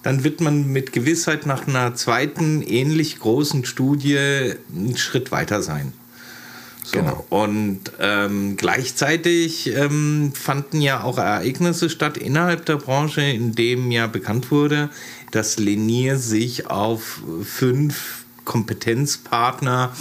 dann 0.03 0.23
wird 0.23 0.41
man 0.41 0.67
mit 0.67 0.93
Gewissheit 0.93 1.45
nach 1.45 1.67
einer 1.67 1.95
zweiten 1.95 2.61
ähnlich 2.61 3.19
großen 3.19 3.65
Studie 3.65 4.17
einen 4.73 4.97
Schritt 4.97 5.31
weiter 5.31 5.61
sein. 5.61 5.93
So. 6.83 6.99
Genau. 6.99 7.25
Und 7.29 7.91
ähm, 7.99 8.57
gleichzeitig 8.57 9.67
ähm, 9.75 10.31
fanden 10.33 10.81
ja 10.81 11.03
auch 11.03 11.17
Ereignisse 11.17 11.89
statt 11.89 12.17
innerhalb 12.17 12.65
der 12.65 12.77
Branche, 12.77 13.21
in 13.21 13.53
dem 13.53 13.91
ja 13.91 14.07
bekannt 14.07 14.49
wurde, 14.49 14.89
dass 15.31 15.59
Lenier 15.59 16.17
sich 16.17 16.67
auf 16.67 17.21
fünf 17.43 18.23
Kompetenzpartner 18.45 19.95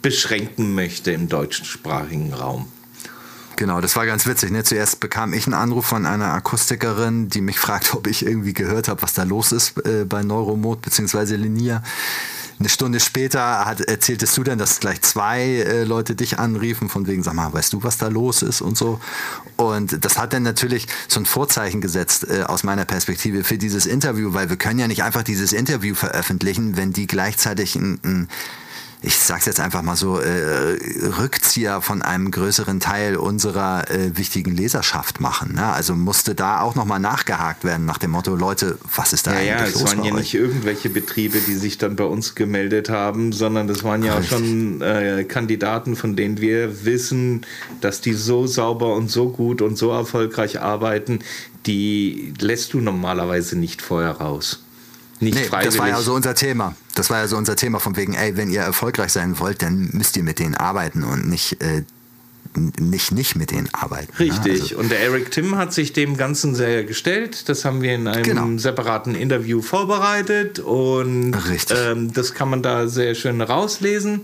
beschränken 0.00 0.74
möchte 0.74 1.10
im 1.10 1.28
deutschsprachigen 1.28 2.32
Raum. 2.32 2.68
Genau, 3.56 3.80
das 3.80 3.96
war 3.96 4.04
ganz 4.04 4.26
witzig. 4.26 4.50
Ne? 4.50 4.64
Zuerst 4.64 5.00
bekam 5.00 5.32
ich 5.32 5.46
einen 5.46 5.54
Anruf 5.54 5.86
von 5.86 6.04
einer 6.04 6.34
Akustikerin, 6.34 7.28
die 7.30 7.40
mich 7.40 7.58
fragt, 7.66 7.94
ob 7.94 8.06
ich 8.06 8.24
irgendwie 8.24 8.52
gehört 8.52 8.88
habe, 8.88 9.02
was 9.02 9.14
da 9.14 9.22
los 9.22 9.52
ist 9.52 9.78
äh, 9.86 10.04
bei 10.04 10.22
Neuromod 10.22 10.82
bzw. 10.82 11.36
Linia. 11.36 11.82
Eine 12.58 12.70
Stunde 12.70 13.00
später 13.00 13.66
hat, 13.66 13.82
erzähltest 13.82 14.34
du 14.36 14.42
dann, 14.42 14.58
dass 14.58 14.80
gleich 14.80 15.02
zwei 15.02 15.42
äh, 15.42 15.84
Leute 15.84 16.14
dich 16.14 16.38
anriefen, 16.38 16.88
von 16.88 17.06
wegen, 17.06 17.22
sag 17.22 17.34
mal, 17.34 17.52
weißt 17.52 17.72
du, 17.74 17.82
was 17.82 17.98
da 17.98 18.08
los 18.08 18.40
ist 18.42 18.62
und 18.62 18.78
so. 18.78 18.98
Und 19.56 20.04
das 20.04 20.18
hat 20.18 20.32
dann 20.32 20.42
natürlich 20.42 20.86
so 21.08 21.20
ein 21.20 21.26
Vorzeichen 21.26 21.82
gesetzt 21.82 22.26
äh, 22.28 22.44
aus 22.44 22.62
meiner 22.62 22.86
Perspektive 22.86 23.44
für 23.44 23.58
dieses 23.58 23.84
Interview, 23.84 24.32
weil 24.32 24.48
wir 24.48 24.56
können 24.56 24.78
ja 24.78 24.88
nicht 24.88 25.02
einfach 25.02 25.22
dieses 25.22 25.52
Interview 25.52 25.94
veröffentlichen, 25.94 26.78
wenn 26.78 26.92
die 26.92 27.06
gleichzeitig 27.06 27.76
ein, 27.76 28.00
ein 28.04 28.28
ich 29.06 29.16
sag's 29.20 29.46
jetzt 29.46 29.60
einfach 29.60 29.82
mal 29.82 29.94
so, 29.94 30.18
äh, 30.18 30.78
Rückzieher 31.18 31.80
von 31.80 32.02
einem 32.02 32.32
größeren 32.32 32.80
Teil 32.80 33.16
unserer 33.16 33.88
äh, 33.88 34.16
wichtigen 34.18 34.50
Leserschaft 34.50 35.20
machen. 35.20 35.54
Ne? 35.54 35.64
Also 35.64 35.94
musste 35.94 36.34
da 36.34 36.60
auch 36.60 36.74
nochmal 36.74 36.98
nachgehakt 36.98 37.62
werden 37.62 37.86
nach 37.86 37.98
dem 37.98 38.10
Motto, 38.10 38.34
Leute, 38.34 38.78
was 38.96 39.12
ist 39.12 39.28
da 39.28 39.32
ja, 39.32 39.38
eigentlich 39.38 39.50
ja, 39.50 39.64
los? 39.64 39.74
Ja, 39.74 39.84
es 39.84 39.96
waren 39.96 40.04
ja 40.04 40.12
euch? 40.12 40.18
nicht 40.18 40.34
irgendwelche 40.34 40.90
Betriebe, 40.90 41.38
die 41.38 41.54
sich 41.54 41.78
dann 41.78 41.94
bei 41.94 42.04
uns 42.04 42.34
gemeldet 42.34 42.90
haben, 42.90 43.32
sondern 43.32 43.68
das 43.68 43.84
waren 43.84 44.02
ja 44.02 44.18
auch 44.18 44.24
schon 44.24 44.82
äh, 44.82 45.24
Kandidaten, 45.24 45.94
von 45.94 46.16
denen 46.16 46.40
wir 46.40 46.84
wissen, 46.84 47.46
dass 47.80 48.00
die 48.00 48.12
so 48.12 48.48
sauber 48.48 48.96
und 48.96 49.08
so 49.08 49.28
gut 49.28 49.62
und 49.62 49.78
so 49.78 49.92
erfolgreich 49.92 50.60
arbeiten, 50.60 51.20
die 51.66 52.34
lässt 52.40 52.74
du 52.74 52.80
normalerweise 52.80 53.56
nicht 53.56 53.82
vorher 53.82 54.12
raus 54.12 54.65
nicht 55.20 55.34
nee, 55.34 55.44
freiwillig. 55.44 55.74
Das 55.74 55.78
war 55.78 55.88
ja 55.88 56.00
so 56.00 56.14
unser 56.14 56.34
Thema. 56.34 56.74
Das 56.94 57.10
war 57.10 57.18
ja 57.18 57.28
so 57.28 57.36
unser 57.36 57.56
Thema 57.56 57.80
von 57.80 57.96
wegen, 57.96 58.14
ey, 58.14 58.36
wenn 58.36 58.50
ihr 58.50 58.60
erfolgreich 58.60 59.12
sein 59.12 59.38
wollt, 59.38 59.62
dann 59.62 59.90
müsst 59.92 60.16
ihr 60.16 60.22
mit 60.22 60.38
denen 60.38 60.54
arbeiten 60.54 61.04
und 61.04 61.28
nicht 61.28 61.60
äh, 61.62 61.82
nicht, 62.56 63.12
nicht 63.12 63.36
mit 63.36 63.50
denen 63.50 63.68
arbeiten. 63.72 64.12
Ne? 64.18 64.30
Richtig. 64.30 64.62
Also 64.62 64.78
und 64.78 64.90
der 64.90 65.00
Eric 65.00 65.30
Tim 65.30 65.56
hat 65.56 65.72
sich 65.72 65.92
dem 65.92 66.16
Ganzen 66.16 66.54
sehr 66.54 66.84
gestellt. 66.84 67.48
Das 67.48 67.64
haben 67.64 67.82
wir 67.82 67.94
in 67.94 68.08
einem 68.08 68.22
genau. 68.22 68.58
separaten 68.58 69.14
Interview 69.14 69.62
vorbereitet 69.62 70.58
und 70.58 71.36
ähm, 71.70 72.12
das 72.12 72.34
kann 72.34 72.48
man 72.48 72.62
da 72.62 72.88
sehr 72.88 73.14
schön 73.14 73.40
rauslesen. 73.40 74.22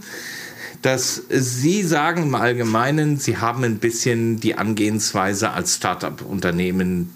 Dass 0.81 1.23
Sie 1.29 1.85
sagen 1.85 2.25
im 2.25 2.35
Allgemeinen, 2.35 3.17
Sie 3.17 3.37
haben 3.37 3.63
ein 3.63 3.79
bisschen 3.79 4.41
die 4.41 4.57
Angehensweise 4.57 5.51
als 5.51 5.77
Startup-Unternehmen 5.77 7.13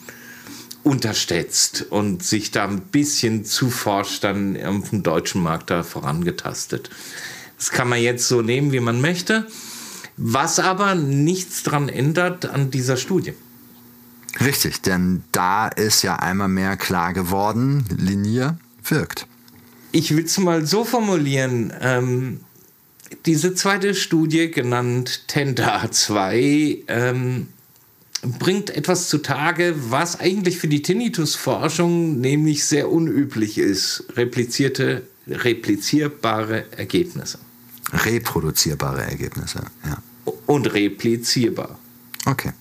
unterstützt 0.86 1.86
und 1.90 2.22
sich 2.22 2.52
da 2.52 2.64
ein 2.64 2.80
bisschen 2.80 3.44
zu 3.44 3.70
forsch 3.70 4.20
dann 4.20 4.56
auf 4.64 4.90
dem 4.90 5.02
deutschen 5.02 5.42
Markt 5.42 5.68
da 5.70 5.82
vorangetastet. 5.82 6.90
Das 7.58 7.70
kann 7.70 7.88
man 7.88 8.00
jetzt 8.00 8.28
so 8.28 8.40
nehmen, 8.40 8.70
wie 8.70 8.78
man 8.78 9.00
möchte, 9.00 9.48
was 10.16 10.60
aber 10.60 10.94
nichts 10.94 11.64
daran 11.64 11.88
ändert 11.88 12.46
an 12.46 12.70
dieser 12.70 12.96
Studie. 12.96 13.34
Richtig, 14.40 14.80
denn 14.82 15.24
da 15.32 15.66
ist 15.66 16.02
ja 16.02 16.16
einmal 16.16 16.48
mehr 16.48 16.76
klar 16.76 17.12
geworden, 17.12 17.84
Linie 17.96 18.56
wirkt. 18.84 19.26
Ich 19.90 20.16
will 20.16 20.24
es 20.24 20.38
mal 20.38 20.66
so 20.66 20.84
formulieren, 20.84 21.72
ähm, 21.80 22.40
diese 23.24 23.56
zweite 23.56 23.96
Studie, 23.96 24.52
genannt 24.52 25.26
Tenda 25.26 25.90
2, 25.90 26.84
ähm, 26.86 27.48
bringt 28.38 28.70
etwas 28.70 29.08
zutage, 29.08 29.74
was 29.90 30.20
eigentlich 30.20 30.58
für 30.58 30.68
die 30.68 30.82
Tinnitus-Forschung 30.82 32.20
nämlich 32.20 32.64
sehr 32.64 32.90
unüblich 32.90 33.58
ist. 33.58 34.04
Replizierte, 34.14 35.02
replizierbare 35.26 36.64
Ergebnisse. 36.76 37.38
Reproduzierbare 37.92 39.02
Ergebnisse, 39.02 39.62
ja. 39.84 40.02
Und 40.46 40.72
replizierbar. 40.72 41.78
Okay. 42.24 42.52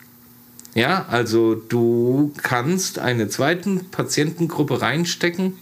Ja, 0.75 1.05
also 1.09 1.55
du 1.55 2.33
kannst 2.43 2.99
eine 2.99 3.29
zweite 3.29 3.77
Patientengruppe 3.91 4.81
reinstecken 4.81 5.53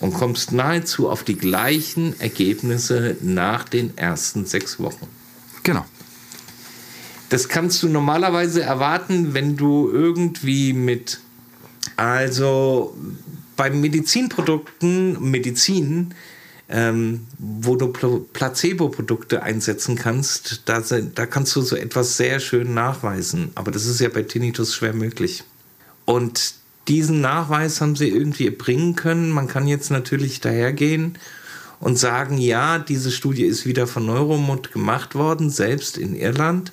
und 0.00 0.12
kommst 0.12 0.52
nahezu 0.52 1.08
auf 1.08 1.24
die 1.24 1.36
gleichen 1.36 2.18
Ergebnisse 2.20 3.16
nach 3.22 3.64
den 3.64 3.96
ersten 3.96 4.44
sechs 4.44 4.78
Wochen. 4.80 5.06
Genau. 5.62 5.86
Das 7.34 7.48
kannst 7.48 7.82
du 7.82 7.88
normalerweise 7.88 8.62
erwarten, 8.62 9.34
wenn 9.34 9.56
du 9.56 9.90
irgendwie 9.90 10.72
mit, 10.72 11.18
also 11.96 12.96
bei 13.56 13.70
Medizinprodukten, 13.70 15.20
Medizin, 15.32 16.14
ähm, 16.68 17.26
wo 17.40 17.74
du 17.74 17.88
Placebo-Produkte 17.88 19.42
einsetzen 19.42 19.96
kannst, 19.96 20.62
da, 20.66 20.80
da 20.80 21.26
kannst 21.26 21.56
du 21.56 21.62
so 21.62 21.74
etwas 21.74 22.16
sehr 22.16 22.38
schön 22.38 22.72
nachweisen. 22.72 23.50
Aber 23.56 23.72
das 23.72 23.86
ist 23.86 23.98
ja 23.98 24.10
bei 24.10 24.22
Tinnitus 24.22 24.72
schwer 24.72 24.92
möglich. 24.92 25.42
Und 26.04 26.54
diesen 26.86 27.20
Nachweis 27.20 27.80
haben 27.80 27.96
sie 27.96 28.10
irgendwie 28.10 28.46
erbringen 28.46 28.94
können. 28.94 29.30
Man 29.30 29.48
kann 29.48 29.66
jetzt 29.66 29.90
natürlich 29.90 30.40
dahergehen 30.40 31.18
und 31.80 31.98
sagen, 31.98 32.38
ja, 32.38 32.78
diese 32.78 33.10
Studie 33.10 33.42
ist 33.42 33.66
wieder 33.66 33.88
von 33.88 34.06
Neuromod 34.06 34.70
gemacht 34.70 35.16
worden, 35.16 35.50
selbst 35.50 35.98
in 35.98 36.14
Irland. 36.14 36.70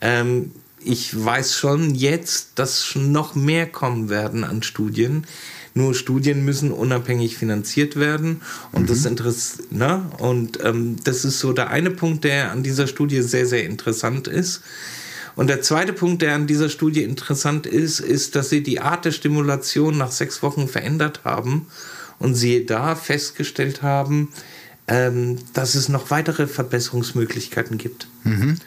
Ähm, 0.00 0.52
ich 0.82 1.24
weiß 1.24 1.54
schon 1.54 1.94
jetzt, 1.94 2.52
dass 2.54 2.94
noch 2.94 3.34
mehr 3.34 3.66
kommen 3.66 4.08
werden 4.08 4.44
an 4.44 4.62
Studien. 4.62 5.26
Nur 5.74 5.94
Studien 5.94 6.44
müssen 6.44 6.72
unabhängig 6.72 7.36
finanziert 7.36 7.96
werden. 7.96 8.40
Und 8.72 8.82
mhm. 8.82 8.86
das 8.86 9.04
interessiert, 9.04 9.72
ne? 9.72 10.10
Und 10.18 10.64
ähm, 10.64 10.96
das 11.04 11.24
ist 11.24 11.38
so 11.38 11.52
der 11.52 11.70
eine 11.70 11.90
Punkt, 11.90 12.24
der 12.24 12.50
an 12.50 12.62
dieser 12.62 12.86
Studie 12.86 13.22
sehr, 13.22 13.46
sehr 13.46 13.64
interessant 13.64 14.26
ist. 14.26 14.62
Und 15.36 15.48
der 15.48 15.62
zweite 15.62 15.92
Punkt, 15.92 16.22
der 16.22 16.34
an 16.34 16.46
dieser 16.46 16.68
Studie 16.68 17.04
interessant 17.04 17.66
ist, 17.66 18.00
ist, 18.00 18.34
dass 18.34 18.48
sie 18.48 18.62
die 18.62 18.80
Art 18.80 19.04
der 19.04 19.12
Stimulation 19.12 19.96
nach 19.96 20.10
sechs 20.10 20.42
Wochen 20.42 20.66
verändert 20.66 21.20
haben 21.24 21.66
und 22.18 22.34
sie 22.34 22.66
da 22.66 22.96
festgestellt 22.96 23.82
haben, 23.82 24.30
ähm, 24.88 25.38
dass 25.52 25.76
es 25.76 25.88
noch 25.88 26.10
weitere 26.10 26.46
Verbesserungsmöglichkeiten 26.46 27.78
gibt. 27.78 28.08
Mhm 28.24 28.58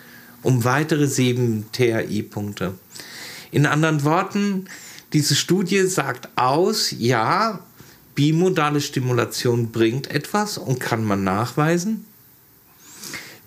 um 0.43 0.63
weitere 0.63 1.07
sieben 1.07 1.65
THI-Punkte. 1.71 2.75
In 3.51 3.65
anderen 3.65 4.03
Worten, 4.03 4.65
diese 5.13 5.35
Studie 5.35 5.87
sagt 5.87 6.29
aus, 6.35 6.93
ja, 6.97 7.59
bimodale 8.15 8.81
Stimulation 8.81 9.71
bringt 9.71 10.09
etwas 10.11 10.57
und 10.57 10.79
kann 10.79 11.03
man 11.03 11.23
nachweisen. 11.23 12.05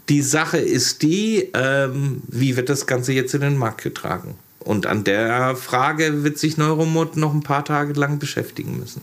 Die 0.09 0.23
Sache 0.23 0.59
ist 0.59 1.03
die, 1.03 1.51
ähm, 1.55 2.23
wie 2.29 2.57
wird 2.57 2.69
das 2.69 2.87
Ganze 2.87 3.13
jetzt 3.13 3.35
in 3.35 3.41
den 3.41 3.57
Markt 3.57 3.83
getragen? 3.83 4.37
Und 4.61 4.87
an 4.87 5.05
der 5.05 5.57
Frage 5.57 6.23
wird 6.25 6.39
sich 6.39 6.57
Neuromod 6.57 7.17
noch 7.17 7.35
ein 7.35 7.43
paar 7.43 7.65
Tage 7.65 7.93
lang 7.93 8.19
beschäftigen 8.19 8.79
müssen. 8.79 9.01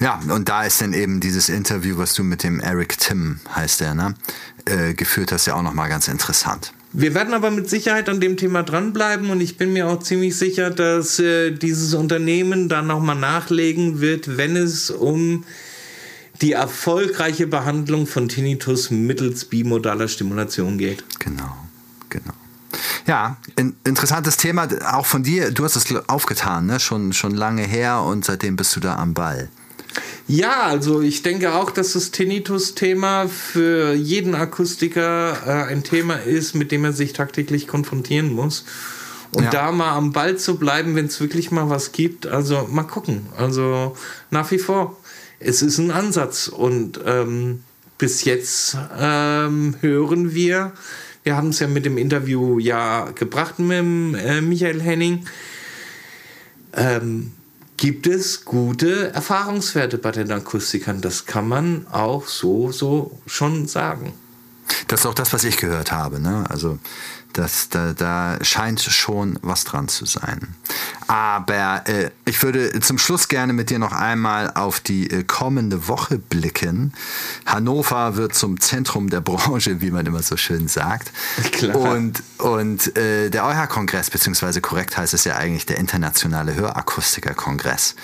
Ja, 0.00 0.20
und 0.28 0.48
da 0.48 0.64
ist 0.64 0.80
dann 0.80 0.92
eben 0.92 1.20
dieses 1.20 1.48
Interview, 1.48 1.98
was 1.98 2.14
du 2.14 2.22
mit 2.22 2.42
dem 2.42 2.60
Eric 2.60 2.98
Tim, 2.98 3.40
heißt 3.54 3.80
der, 3.80 3.94
ne, 3.94 4.14
äh, 4.64 4.94
geführt 4.94 5.32
hast, 5.32 5.46
ja 5.46 5.54
auch 5.54 5.62
nochmal 5.62 5.88
ganz 5.88 6.08
interessant. 6.08 6.72
Wir 6.92 7.14
werden 7.14 7.34
aber 7.34 7.50
mit 7.50 7.68
Sicherheit 7.68 8.08
an 8.08 8.20
dem 8.20 8.36
Thema 8.36 8.62
dranbleiben 8.62 9.30
und 9.30 9.40
ich 9.40 9.58
bin 9.58 9.72
mir 9.72 9.88
auch 9.88 10.02
ziemlich 10.02 10.36
sicher, 10.36 10.70
dass 10.70 11.18
äh, 11.18 11.50
dieses 11.50 11.92
Unternehmen 11.94 12.68
dann 12.68 12.86
nochmal 12.86 13.16
nachlegen 13.16 14.00
wird, 14.00 14.38
wenn 14.38 14.56
es 14.56 14.90
um 14.90 15.44
die 16.40 16.52
erfolgreiche 16.52 17.46
Behandlung 17.46 18.06
von 18.06 18.28
Tinnitus 18.28 18.90
mittels 18.90 19.44
bimodaler 19.44 20.08
Stimulation 20.08 20.78
geht. 20.78 21.04
Genau, 21.18 21.56
genau. 22.08 22.32
Ja, 23.06 23.36
in, 23.56 23.74
interessantes 23.84 24.36
Thema, 24.36 24.68
auch 24.92 25.06
von 25.06 25.22
dir. 25.22 25.50
Du 25.50 25.64
hast 25.64 25.76
es 25.76 25.86
aufgetan, 26.08 26.66
ne? 26.66 26.80
schon, 26.80 27.12
schon 27.12 27.32
lange 27.32 27.62
her 27.62 28.02
und 28.02 28.24
seitdem 28.24 28.56
bist 28.56 28.76
du 28.76 28.80
da 28.80 28.96
am 28.96 29.14
Ball. 29.14 29.48
Ja, 30.28 30.64
also 30.64 31.00
ich 31.00 31.22
denke 31.22 31.54
auch, 31.54 31.70
dass 31.70 31.94
das 31.94 32.10
Tinnitus-Thema 32.10 33.28
für 33.28 33.94
jeden 33.94 34.34
Akustiker 34.34 35.38
äh, 35.46 35.72
ein 35.72 35.82
Thema 35.82 36.16
ist, 36.16 36.54
mit 36.54 36.70
dem 36.70 36.84
er 36.84 36.92
sich 36.92 37.14
tagtäglich 37.14 37.66
konfrontieren 37.66 38.34
muss. 38.34 38.66
Und 39.32 39.44
ja. 39.44 39.50
da 39.50 39.72
mal 39.72 39.96
am 39.96 40.12
Ball 40.12 40.36
zu 40.36 40.58
bleiben, 40.58 40.94
wenn 40.96 41.06
es 41.06 41.18
wirklich 41.20 41.50
mal 41.50 41.70
was 41.70 41.92
gibt, 41.92 42.26
also 42.26 42.68
mal 42.70 42.82
gucken. 42.82 43.26
Also 43.38 43.96
nach 44.30 44.50
wie 44.50 44.58
vor, 44.58 44.98
es 45.40 45.62
ist 45.62 45.78
ein 45.78 45.90
Ansatz. 45.90 46.48
Und 46.48 47.00
ähm, 47.06 47.64
bis 47.96 48.24
jetzt 48.24 48.76
ähm, 48.98 49.76
hören 49.80 50.34
wir, 50.34 50.72
wir 51.22 51.36
haben 51.36 51.48
es 51.48 51.58
ja 51.58 51.68
mit 51.68 51.86
dem 51.86 51.96
Interview 51.96 52.58
ja 52.58 53.10
gebracht 53.14 53.58
mit 53.58 53.78
dem, 53.78 54.14
äh, 54.14 54.42
Michael 54.42 54.82
Henning. 54.82 55.26
Ähm, 56.74 57.32
gibt 57.78 58.08
es 58.08 58.44
gute 58.44 59.12
Erfahrungswerte 59.14 59.98
bei 59.98 60.10
den 60.10 60.30
Akustikern. 60.32 61.00
Das 61.00 61.24
kann 61.24 61.48
man 61.48 61.86
auch 61.86 62.26
so, 62.26 62.72
so 62.72 63.18
schon 63.26 63.66
sagen. 63.66 64.12
Das 64.88 65.00
ist 65.00 65.06
auch 65.06 65.14
das, 65.14 65.32
was 65.32 65.44
ich 65.44 65.56
gehört 65.56 65.92
habe. 65.92 66.20
Ne? 66.20 66.44
Also 66.48 66.78
das, 67.32 67.68
da, 67.68 67.92
da 67.92 68.38
scheint 68.42 68.80
schon 68.80 69.38
was 69.42 69.64
dran 69.64 69.88
zu 69.88 70.06
sein. 70.06 70.54
Aber 71.06 71.86
äh, 71.86 72.10
ich 72.24 72.42
würde 72.42 72.80
zum 72.80 72.98
Schluss 72.98 73.28
gerne 73.28 73.52
mit 73.52 73.70
dir 73.70 73.78
noch 73.78 73.92
einmal 73.92 74.50
auf 74.54 74.80
die 74.80 75.10
äh, 75.10 75.24
kommende 75.24 75.88
Woche 75.88 76.18
blicken. 76.18 76.92
Hannover 77.46 78.16
wird 78.16 78.34
zum 78.34 78.60
Zentrum 78.60 79.08
der 79.10 79.20
Branche, 79.20 79.80
wie 79.80 79.90
man 79.90 80.06
immer 80.06 80.22
so 80.22 80.36
schön 80.36 80.68
sagt. 80.68 81.12
Klar. 81.52 81.76
Und, 81.76 82.22
und 82.38 82.96
äh, 82.96 83.30
der 83.30 83.44
EuH-Kongress, 83.44 84.10
beziehungsweise 84.10 84.60
korrekt 84.60 84.96
heißt 84.96 85.14
es 85.14 85.24
ja 85.24 85.36
eigentlich 85.36 85.66
der 85.66 85.78
Internationale 85.78 86.54
Hörakustiker-Kongress, 86.54 87.94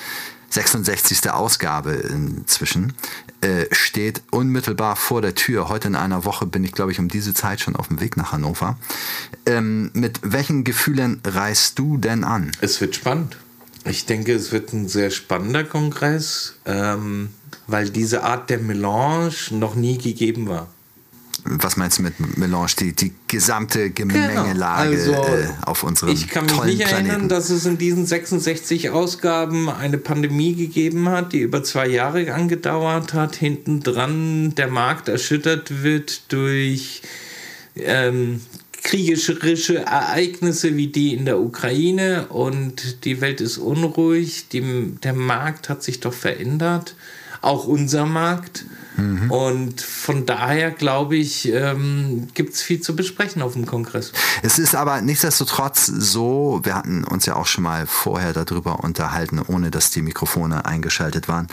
66. 0.50 1.30
Ausgabe 1.30 1.92
inzwischen, 1.92 2.92
äh, 3.40 3.66
steht 3.72 4.22
unmittelbar 4.30 4.96
vor 4.96 5.22
der 5.22 5.34
Tür. 5.34 5.68
Heute 5.68 5.88
in 5.88 5.96
einer 5.96 6.24
Woche 6.24 6.46
bin 6.46 6.64
ich, 6.64 6.72
glaube 6.72 6.92
ich, 6.92 6.98
um 6.98 7.08
diese 7.08 7.34
Zeit 7.34 7.60
schon 7.60 7.76
auf 7.76 7.88
dem 7.88 8.00
Weg 8.00 8.16
nach 8.16 8.32
Hannover. 8.32 8.78
Ähm, 9.46 9.90
mit 9.94 10.20
welchen 10.22 10.64
Gefühlen 10.64 11.20
reist 11.24 11.78
du 11.78 11.96
denn 11.96 12.24
an? 12.24 12.52
Es 12.60 12.80
wird 12.80 12.94
spannend. 12.94 13.36
Ich 13.86 14.06
denke, 14.06 14.34
es 14.34 14.50
wird 14.50 14.72
ein 14.72 14.88
sehr 14.88 15.10
spannender 15.10 15.64
Kongress, 15.64 16.54
ähm, 16.64 17.30
weil 17.66 17.90
diese 17.90 18.22
Art 18.22 18.48
der 18.48 18.58
Melange 18.58 19.34
noch 19.50 19.74
nie 19.74 19.98
gegeben 19.98 20.48
war 20.48 20.73
was 21.44 21.76
meinst 21.76 21.98
du 21.98 22.02
mit 22.02 22.38
Melange? 22.38 22.72
Die, 22.80 22.92
die 22.94 23.12
gesamte 23.28 23.90
Gemengelage 23.90 24.96
genau. 24.96 25.22
also, 25.22 25.34
äh, 25.34 25.48
auf 25.66 25.82
unserem 25.82 26.12
Ich 26.12 26.28
kann 26.28 26.46
mich 26.46 26.54
nicht 26.64 26.78
Planeten. 26.78 27.10
erinnern, 27.10 27.28
dass 27.28 27.50
es 27.50 27.66
in 27.66 27.76
diesen 27.76 28.06
66 28.06 28.90
Ausgaben 28.90 29.68
eine 29.68 29.98
Pandemie 29.98 30.54
gegeben 30.54 31.08
hat, 31.10 31.32
die 31.32 31.40
über 31.40 31.62
zwei 31.62 31.86
Jahre 31.86 32.32
angedauert 32.32 33.12
hat. 33.12 33.36
Hinten 33.36 33.80
dran 33.80 34.54
der 34.54 34.68
Markt 34.68 35.08
erschüttert 35.08 35.82
wird 35.82 36.32
durch 36.32 37.02
ähm, 37.76 38.40
kriegerische 38.82 39.78
Ereignisse 39.78 40.76
wie 40.76 40.88
die 40.88 41.14
in 41.14 41.24
der 41.24 41.40
Ukraine 41.40 42.26
und 42.28 43.04
die 43.04 43.20
Welt 43.20 43.40
ist 43.40 43.58
unruhig. 43.58 44.48
Die, 44.48 44.94
der 45.02 45.14
Markt 45.14 45.68
hat 45.68 45.82
sich 45.82 46.00
doch 46.00 46.14
verändert, 46.14 46.94
auch 47.44 47.66
unser 47.66 48.06
Markt. 48.06 48.64
Mhm. 48.96 49.30
Und 49.30 49.80
von 49.80 50.24
daher 50.24 50.70
glaube 50.70 51.16
ich, 51.16 51.48
ähm, 51.52 52.28
gibt 52.34 52.54
es 52.54 52.62
viel 52.62 52.80
zu 52.80 52.94
besprechen 52.94 53.42
auf 53.42 53.54
dem 53.54 53.66
Kongress. 53.66 54.12
Es 54.42 54.58
ist 54.58 54.74
aber 54.74 55.00
nichtsdestotrotz 55.00 55.86
so, 55.86 56.60
wir 56.62 56.76
hatten 56.76 57.02
uns 57.02 57.26
ja 57.26 57.34
auch 57.34 57.46
schon 57.46 57.64
mal 57.64 57.86
vorher 57.86 58.32
darüber 58.32 58.80
unterhalten, 58.84 59.40
ohne 59.40 59.70
dass 59.70 59.90
die 59.90 60.02
Mikrofone 60.02 60.64
eingeschaltet 60.64 61.26
waren, 61.26 61.48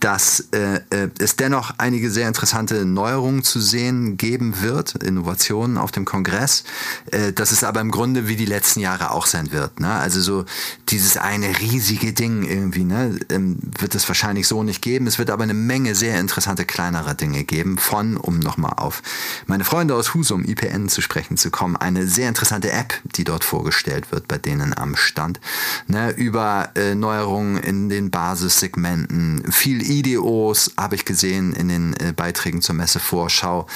dass 0.00 0.48
äh, 0.52 0.76
äh, 0.90 1.10
es 1.18 1.36
dennoch 1.36 1.74
einige 1.76 2.10
sehr 2.10 2.26
interessante 2.26 2.86
Neuerungen 2.86 3.44
zu 3.44 3.60
sehen 3.60 4.16
geben 4.16 4.62
wird, 4.62 4.94
Innovationen 4.94 5.76
auf 5.76 5.92
dem 5.92 6.06
Kongress, 6.06 6.64
äh, 7.12 7.32
dass 7.32 7.52
es 7.52 7.62
aber 7.62 7.80
im 7.80 7.90
Grunde 7.90 8.26
wie 8.26 8.36
die 8.36 8.46
letzten 8.46 8.80
Jahre 8.80 9.10
auch 9.10 9.26
sein 9.26 9.52
wird. 9.52 9.78
Ne? 9.78 9.92
Also 9.92 10.22
so 10.22 10.44
dieses 10.88 11.18
eine 11.18 11.58
riesige 11.60 12.14
Ding 12.14 12.44
irgendwie 12.44 12.84
ne, 12.84 13.20
ähm, 13.28 13.58
wird 13.78 13.94
es 13.94 14.08
wahrscheinlich 14.08 14.48
so 14.48 14.62
nicht 14.62 14.80
geben. 14.80 15.06
Es 15.06 15.18
wird 15.18 15.30
aber 15.30 15.42
eine 15.42 15.54
Menge 15.54 15.94
sehr 15.94 16.18
interessante 16.18 16.64
kleinere 16.64 17.14
Dinge 17.14 17.44
geben, 17.44 17.76
von, 17.76 18.16
um 18.16 18.38
nochmal 18.38 18.74
auf 18.76 19.02
meine 19.46 19.64
Freunde 19.64 19.94
aus 19.94 20.14
Husum, 20.14 20.44
IPN 20.44 20.88
zu 20.88 21.02
sprechen 21.02 21.36
zu 21.36 21.50
kommen, 21.50 21.76
eine 21.76 22.06
sehr 22.06 22.28
interessante 22.28 22.72
App, 22.72 22.94
die 23.04 23.24
dort 23.24 23.44
vorgestellt 23.44 24.10
wird 24.12 24.28
bei 24.28 24.38
denen 24.38 24.76
am 24.76 24.96
Stand, 24.96 25.40
ne, 25.88 26.10
über 26.12 26.70
äh, 26.74 26.94
Neuerungen 26.94 27.58
in 27.58 27.90
den 27.90 28.10
Basissegmenten, 28.10 29.44
viel 29.52 29.89
IDOs 29.90 30.72
habe 30.76 30.94
ich 30.94 31.04
gesehen 31.04 31.52
in 31.52 31.68
den 31.68 31.94
äh, 31.94 32.12
Beiträgen 32.14 32.62
zur 32.62 32.76
Messevorschau. 32.76 33.66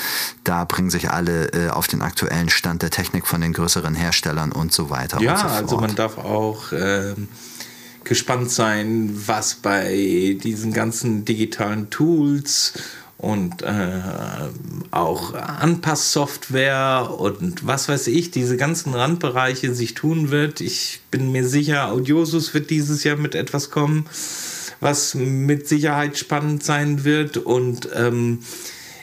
Da 0.44 0.64
bringen 0.64 0.90
sich 0.90 1.10
alle 1.10 1.52
äh, 1.52 1.68
auf 1.70 1.88
den 1.88 2.02
aktuellen 2.02 2.48
Stand 2.48 2.82
der 2.82 2.90
Technik 2.90 3.26
von 3.26 3.40
den 3.40 3.52
größeren 3.52 3.94
Herstellern 3.94 4.52
und 4.52 4.72
so 4.72 4.90
weiter. 4.90 5.20
Ja, 5.20 5.36
so 5.36 5.46
also 5.46 5.76
man 5.78 5.94
darf 5.96 6.18
auch 6.18 6.72
äh, 6.72 7.14
gespannt 8.04 8.50
sein, 8.50 9.10
was 9.26 9.54
bei 9.56 10.38
diesen 10.42 10.72
ganzen 10.72 11.24
digitalen 11.24 11.90
Tools 11.90 12.74
und 13.18 13.62
äh, 13.62 14.00
auch 14.90 15.34
Anpasssoftware 15.34 17.10
und 17.18 17.66
was 17.66 17.88
weiß 17.88 18.08
ich, 18.08 18.30
diese 18.30 18.56
ganzen 18.56 18.94
Randbereiche 18.94 19.74
sich 19.74 19.94
tun 19.94 20.30
wird. 20.30 20.60
Ich 20.60 21.00
bin 21.10 21.32
mir 21.32 21.46
sicher, 21.46 21.90
Audiosus 21.90 22.54
wird 22.54 22.70
dieses 22.70 23.02
Jahr 23.02 23.16
mit 23.16 23.34
etwas 23.34 23.70
kommen 23.70 24.06
was 24.84 25.14
mit 25.14 25.66
Sicherheit 25.66 26.18
spannend 26.18 26.62
sein 26.62 27.04
wird. 27.04 27.38
Und 27.38 27.88
ähm, 27.94 28.40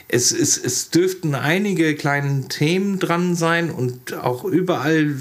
es, 0.06 0.30
es, 0.30 0.56
es 0.56 0.90
dürften 0.90 1.34
einige 1.34 1.94
kleine 1.96 2.46
Themen 2.48 3.00
dran 3.00 3.34
sein 3.34 3.70
und 3.70 4.14
auch 4.14 4.44
überall 4.44 5.16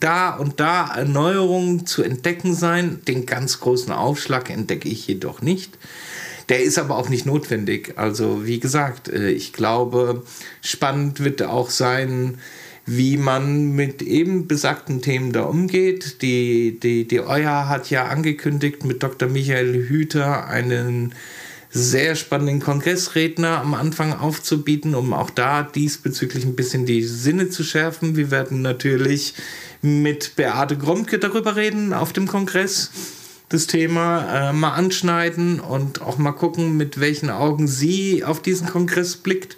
da 0.00 0.36
und 0.36 0.60
da 0.60 0.94
Erneuerungen 0.94 1.86
zu 1.86 2.02
entdecken 2.02 2.54
sein. 2.54 3.00
Den 3.08 3.26
ganz 3.26 3.60
großen 3.60 3.92
Aufschlag 3.92 4.50
entdecke 4.50 4.88
ich 4.88 5.06
jedoch 5.06 5.40
nicht. 5.40 5.78
Der 6.48 6.62
ist 6.62 6.78
aber 6.78 6.96
auch 6.96 7.08
nicht 7.08 7.26
notwendig. 7.26 7.94
Also 7.96 8.46
wie 8.46 8.60
gesagt, 8.60 9.08
äh, 9.08 9.30
ich 9.30 9.52
glaube, 9.52 10.24
spannend 10.60 11.20
wird 11.20 11.42
auch 11.42 11.70
sein, 11.70 12.38
wie 12.86 13.16
man 13.16 13.72
mit 13.72 14.02
eben 14.02 14.46
besagten 14.46 15.00
Themen 15.00 15.32
da 15.32 15.44
umgeht. 15.44 16.20
Die, 16.22 16.78
die, 16.78 17.08
die 17.08 17.20
EuA 17.20 17.68
hat 17.68 17.88
ja 17.90 18.06
angekündigt, 18.06 18.84
mit 18.84 19.02
Dr. 19.02 19.28
Michael 19.28 19.88
Hüter 19.88 20.46
einen 20.48 21.14
sehr 21.70 22.14
spannenden 22.14 22.60
Kongressredner 22.60 23.60
am 23.60 23.74
Anfang 23.74 24.12
aufzubieten, 24.12 24.94
um 24.94 25.12
auch 25.12 25.30
da 25.30 25.62
diesbezüglich 25.62 26.44
ein 26.44 26.54
bisschen 26.54 26.86
die 26.86 27.02
Sinne 27.02 27.48
zu 27.48 27.64
schärfen. 27.64 28.16
Wir 28.16 28.30
werden 28.30 28.62
natürlich 28.62 29.34
mit 29.82 30.36
Beate 30.36 30.76
Gromke 30.76 31.18
darüber 31.18 31.56
reden 31.56 31.92
auf 31.92 32.12
dem 32.12 32.28
Kongress 32.28 32.90
das 33.54 33.66
Thema 33.66 34.50
äh, 34.50 34.52
mal 34.52 34.72
anschneiden 34.74 35.60
und 35.60 36.02
auch 36.02 36.18
mal 36.18 36.32
gucken, 36.32 36.76
mit 36.76 37.00
welchen 37.00 37.30
Augen 37.30 37.68
sie 37.68 38.24
auf 38.24 38.42
diesen 38.42 38.68
Kongress 38.68 39.16
blickt. 39.16 39.56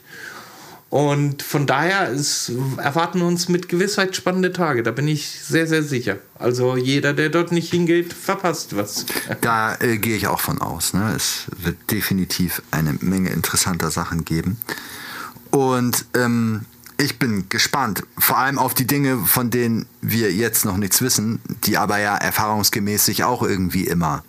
Und 0.88 1.42
von 1.42 1.66
daher 1.66 2.10
ist, 2.10 2.52
erwarten 2.76 3.20
uns 3.20 3.48
mit 3.48 3.68
Gewissheit 3.68 4.14
spannende 4.14 4.52
Tage. 4.52 4.84
Da 4.84 4.92
bin 4.92 5.08
ich 5.08 5.28
sehr, 5.28 5.66
sehr 5.66 5.82
sicher. 5.82 6.18
Also 6.38 6.76
jeder, 6.76 7.12
der 7.12 7.28
dort 7.28 7.50
nicht 7.50 7.70
hingeht, 7.70 8.12
verpasst 8.12 8.76
was. 8.76 9.04
Da 9.40 9.74
äh, 9.80 9.98
gehe 9.98 10.16
ich 10.16 10.28
auch 10.28 10.40
von 10.40 10.60
aus. 10.60 10.94
Ne? 10.94 11.12
Es 11.16 11.46
wird 11.58 11.76
definitiv 11.90 12.62
eine 12.70 12.92
Menge 13.00 13.30
interessanter 13.30 13.90
Sachen 13.90 14.24
geben. 14.24 14.58
Und 15.50 16.04
ähm, 16.14 16.66
ich 16.98 17.18
bin 17.18 17.48
gespannt, 17.48 18.02
vor 18.18 18.38
allem 18.38 18.58
auf 18.58 18.74
die 18.74 18.86
Dinge, 18.86 19.18
von 19.18 19.50
denen 19.50 19.86
wir 20.00 20.32
jetzt 20.32 20.64
noch 20.64 20.76
nichts 20.76 21.02
wissen, 21.02 21.40
die 21.64 21.76
aber 21.76 21.98
ja 21.98 22.16
erfahrungsgemäß 22.16 23.04
sich 23.04 23.24
auch 23.24 23.42
irgendwie 23.42 23.84
immer 23.84 24.24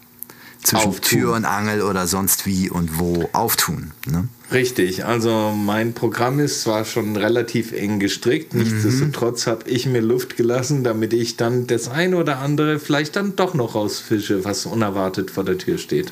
zwischen 0.63 0.89
auftun. 0.89 1.19
Tür 1.19 1.33
und 1.33 1.45
Angel 1.45 1.81
oder 1.81 2.07
sonst 2.07 2.45
wie 2.45 2.69
und 2.69 2.99
wo 2.99 3.29
auftun. 3.33 3.91
Ne? 4.05 4.27
Richtig, 4.51 5.05
also 5.05 5.51
mein 5.51 5.93
Programm 5.93 6.39
ist 6.39 6.61
zwar 6.61 6.85
schon 6.85 7.15
relativ 7.15 7.71
eng 7.71 7.99
gestrickt, 7.99 8.53
mhm. 8.53 8.61
nichtsdestotrotz 8.63 9.47
habe 9.47 9.69
ich 9.69 9.85
mir 9.85 10.01
Luft 10.01 10.37
gelassen, 10.37 10.83
damit 10.83 11.13
ich 11.13 11.37
dann 11.37 11.67
das 11.67 11.87
eine 11.89 12.17
oder 12.17 12.39
andere 12.39 12.79
vielleicht 12.79 13.15
dann 13.15 13.35
doch 13.35 13.53
noch 13.53 13.75
rausfische, 13.75 14.45
was 14.45 14.65
unerwartet 14.65 15.31
vor 15.31 15.43
der 15.43 15.57
Tür 15.57 15.77
steht. 15.77 16.11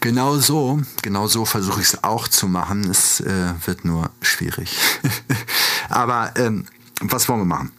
Genau 0.00 0.36
so, 0.38 0.80
genau 1.02 1.28
so 1.28 1.44
versuche 1.44 1.80
ich 1.80 1.86
es 1.86 2.02
auch 2.02 2.26
zu 2.26 2.48
machen. 2.48 2.90
Es 2.90 3.20
äh, 3.20 3.52
wird 3.64 3.84
nur 3.84 4.10
schwierig. 4.20 4.76
Aber 5.92 6.32
ähm, 6.36 6.66
was 7.00 7.28
wollen 7.28 7.40
wir 7.40 7.46
machen? 7.46 7.70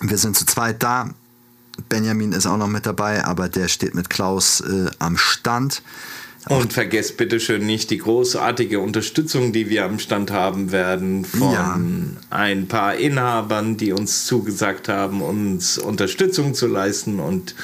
Wir 0.00 0.18
sind 0.18 0.36
zu 0.36 0.46
zweit 0.46 0.82
da. 0.82 1.10
Benjamin 1.88 2.32
ist 2.32 2.46
auch 2.46 2.56
noch 2.56 2.68
mit 2.68 2.86
dabei, 2.86 3.24
aber 3.24 3.48
der 3.48 3.68
steht 3.68 3.94
mit 3.94 4.10
Klaus 4.10 4.60
äh, 4.60 4.90
am 4.98 5.16
Stand. 5.16 5.82
Und 6.48 6.72
vergesst 6.72 7.18
bitte 7.18 7.38
schön 7.38 7.66
nicht 7.66 7.90
die 7.90 7.98
großartige 7.98 8.80
Unterstützung, 8.80 9.52
die 9.52 9.68
wir 9.68 9.84
am 9.84 9.98
Stand 9.98 10.30
haben 10.30 10.72
werden 10.72 11.26
von 11.26 11.52
ja. 11.52 11.78
ein 12.30 12.66
paar 12.66 12.96
Inhabern, 12.96 13.76
die 13.76 13.92
uns 13.92 14.24
zugesagt 14.24 14.88
haben, 14.88 15.20
uns 15.20 15.76
Unterstützung 15.76 16.54
zu 16.54 16.66
leisten 16.66 17.20
und 17.20 17.54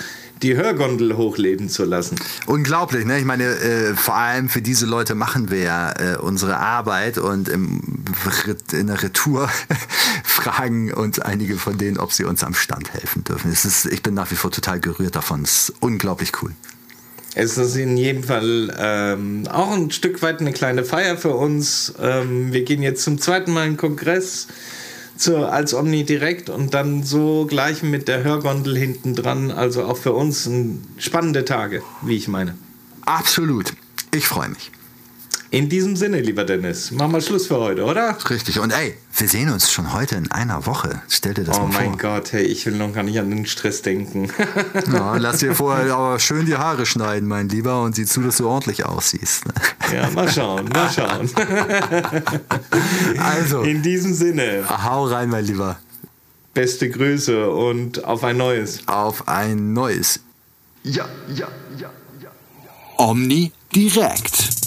die 0.42 0.56
Hörgondel 0.56 1.16
hochleben 1.16 1.68
zu 1.68 1.84
lassen. 1.84 2.16
Unglaublich, 2.46 3.04
ne? 3.04 3.18
Ich 3.18 3.24
meine, 3.24 3.44
äh, 3.44 3.94
vor 3.94 4.16
allem 4.16 4.48
für 4.48 4.62
diese 4.62 4.86
Leute 4.86 5.14
machen 5.14 5.50
wir 5.50 5.60
ja 5.60 5.92
äh, 5.92 6.16
unsere 6.18 6.58
Arbeit 6.58 7.18
und 7.18 7.48
im, 7.48 7.80
in 8.72 8.86
der 8.88 9.02
Retour 9.02 9.48
fragen 10.24 10.92
uns 10.92 11.18
einige 11.18 11.56
von 11.56 11.78
denen, 11.78 11.98
ob 11.98 12.12
sie 12.12 12.24
uns 12.24 12.44
am 12.44 12.54
Stand 12.54 12.92
helfen 12.92 13.24
dürfen. 13.24 13.50
Ist, 13.52 13.86
ich 13.86 14.02
bin 14.02 14.14
nach 14.14 14.30
wie 14.30 14.36
vor 14.36 14.50
total 14.50 14.80
gerührt 14.80 15.16
davon. 15.16 15.42
Es 15.42 15.68
ist 15.68 15.74
unglaublich 15.80 16.32
cool. 16.42 16.52
Es 17.38 17.58
ist 17.58 17.76
in 17.76 17.98
jedem 17.98 18.24
Fall 18.24 18.74
ähm, 18.78 19.46
auch 19.52 19.70
ein 19.70 19.90
Stück 19.90 20.22
weit 20.22 20.40
eine 20.40 20.52
kleine 20.52 20.84
Feier 20.84 21.18
für 21.18 21.34
uns. 21.34 21.92
Ähm, 22.00 22.52
wir 22.52 22.64
gehen 22.64 22.82
jetzt 22.82 23.02
zum 23.02 23.18
zweiten 23.18 23.52
Mal 23.52 23.66
in 23.66 23.72
den 23.72 23.76
Kongress 23.76 24.46
zur, 25.16 25.52
als 25.52 25.74
Omni 25.74 26.04
direkt 26.04 26.50
und 26.50 26.74
dann 26.74 27.02
so 27.02 27.46
gleich 27.46 27.82
mit 27.82 28.08
der 28.08 28.22
Hörgondel 28.24 28.76
hinten 28.76 29.14
dran. 29.14 29.50
Also 29.50 29.84
auch 29.84 29.96
für 29.96 30.12
uns 30.12 30.48
spannende 30.98 31.44
Tage, 31.44 31.82
wie 32.02 32.16
ich 32.16 32.28
meine. 32.28 32.54
Absolut. 33.04 33.72
Ich 34.14 34.26
freue 34.26 34.48
mich. 34.48 34.70
In 35.56 35.70
diesem 35.70 35.96
Sinne, 35.96 36.20
lieber 36.20 36.44
Dennis, 36.44 36.90
machen 36.90 37.12
wir 37.12 37.22
Schluss 37.22 37.46
für 37.46 37.56
heute, 37.56 37.84
oder? 37.84 38.14
Richtig. 38.28 38.60
Und 38.60 38.72
ey, 38.72 38.94
wir 39.16 39.26
sehen 39.26 39.50
uns 39.50 39.72
schon 39.72 39.94
heute 39.94 40.14
in 40.16 40.30
einer 40.30 40.66
Woche. 40.66 41.00
Stell 41.08 41.32
dir 41.32 41.44
das 41.44 41.56
oh 41.56 41.62
mal 41.62 41.72
vor. 41.72 41.82
Oh 41.82 41.88
mein 41.88 41.96
Gott, 41.96 42.32
hey, 42.32 42.42
ich 42.42 42.66
will 42.66 42.74
noch 42.74 42.92
gar 42.92 43.02
nicht 43.02 43.18
an 43.18 43.30
den 43.30 43.46
Stress 43.46 43.80
denken. 43.80 44.30
ja, 44.92 45.16
lass 45.16 45.38
dir 45.38 45.54
vorher 45.54 45.94
aber 45.96 46.18
schön 46.18 46.44
die 46.44 46.56
Haare 46.56 46.84
schneiden, 46.84 47.26
mein 47.26 47.48
Lieber, 47.48 47.80
und 47.84 47.96
sieh 47.96 48.04
zu, 48.04 48.20
dass 48.20 48.36
du 48.36 48.46
ordentlich 48.46 48.84
aussiehst. 48.84 49.44
Ja, 49.94 50.10
mal 50.10 50.28
schauen, 50.28 50.68
mal 50.68 50.90
schauen. 50.90 51.30
also. 53.18 53.62
In 53.62 53.82
diesem 53.82 54.12
Sinne. 54.12 54.64
Hau 54.68 55.06
rein, 55.06 55.30
mein 55.30 55.44
Lieber. 55.44 55.78
Beste 56.52 56.90
Grüße 56.90 57.48
und 57.48 58.04
auf 58.04 58.24
ein 58.24 58.36
neues. 58.36 58.80
Auf 58.88 59.28
ein 59.28 59.72
neues. 59.72 60.20
Ja, 60.82 61.06
ja, 61.28 61.46
ja, 61.78 61.90
ja. 62.20 62.30
Omni 62.98 63.52
direkt. 63.72 64.65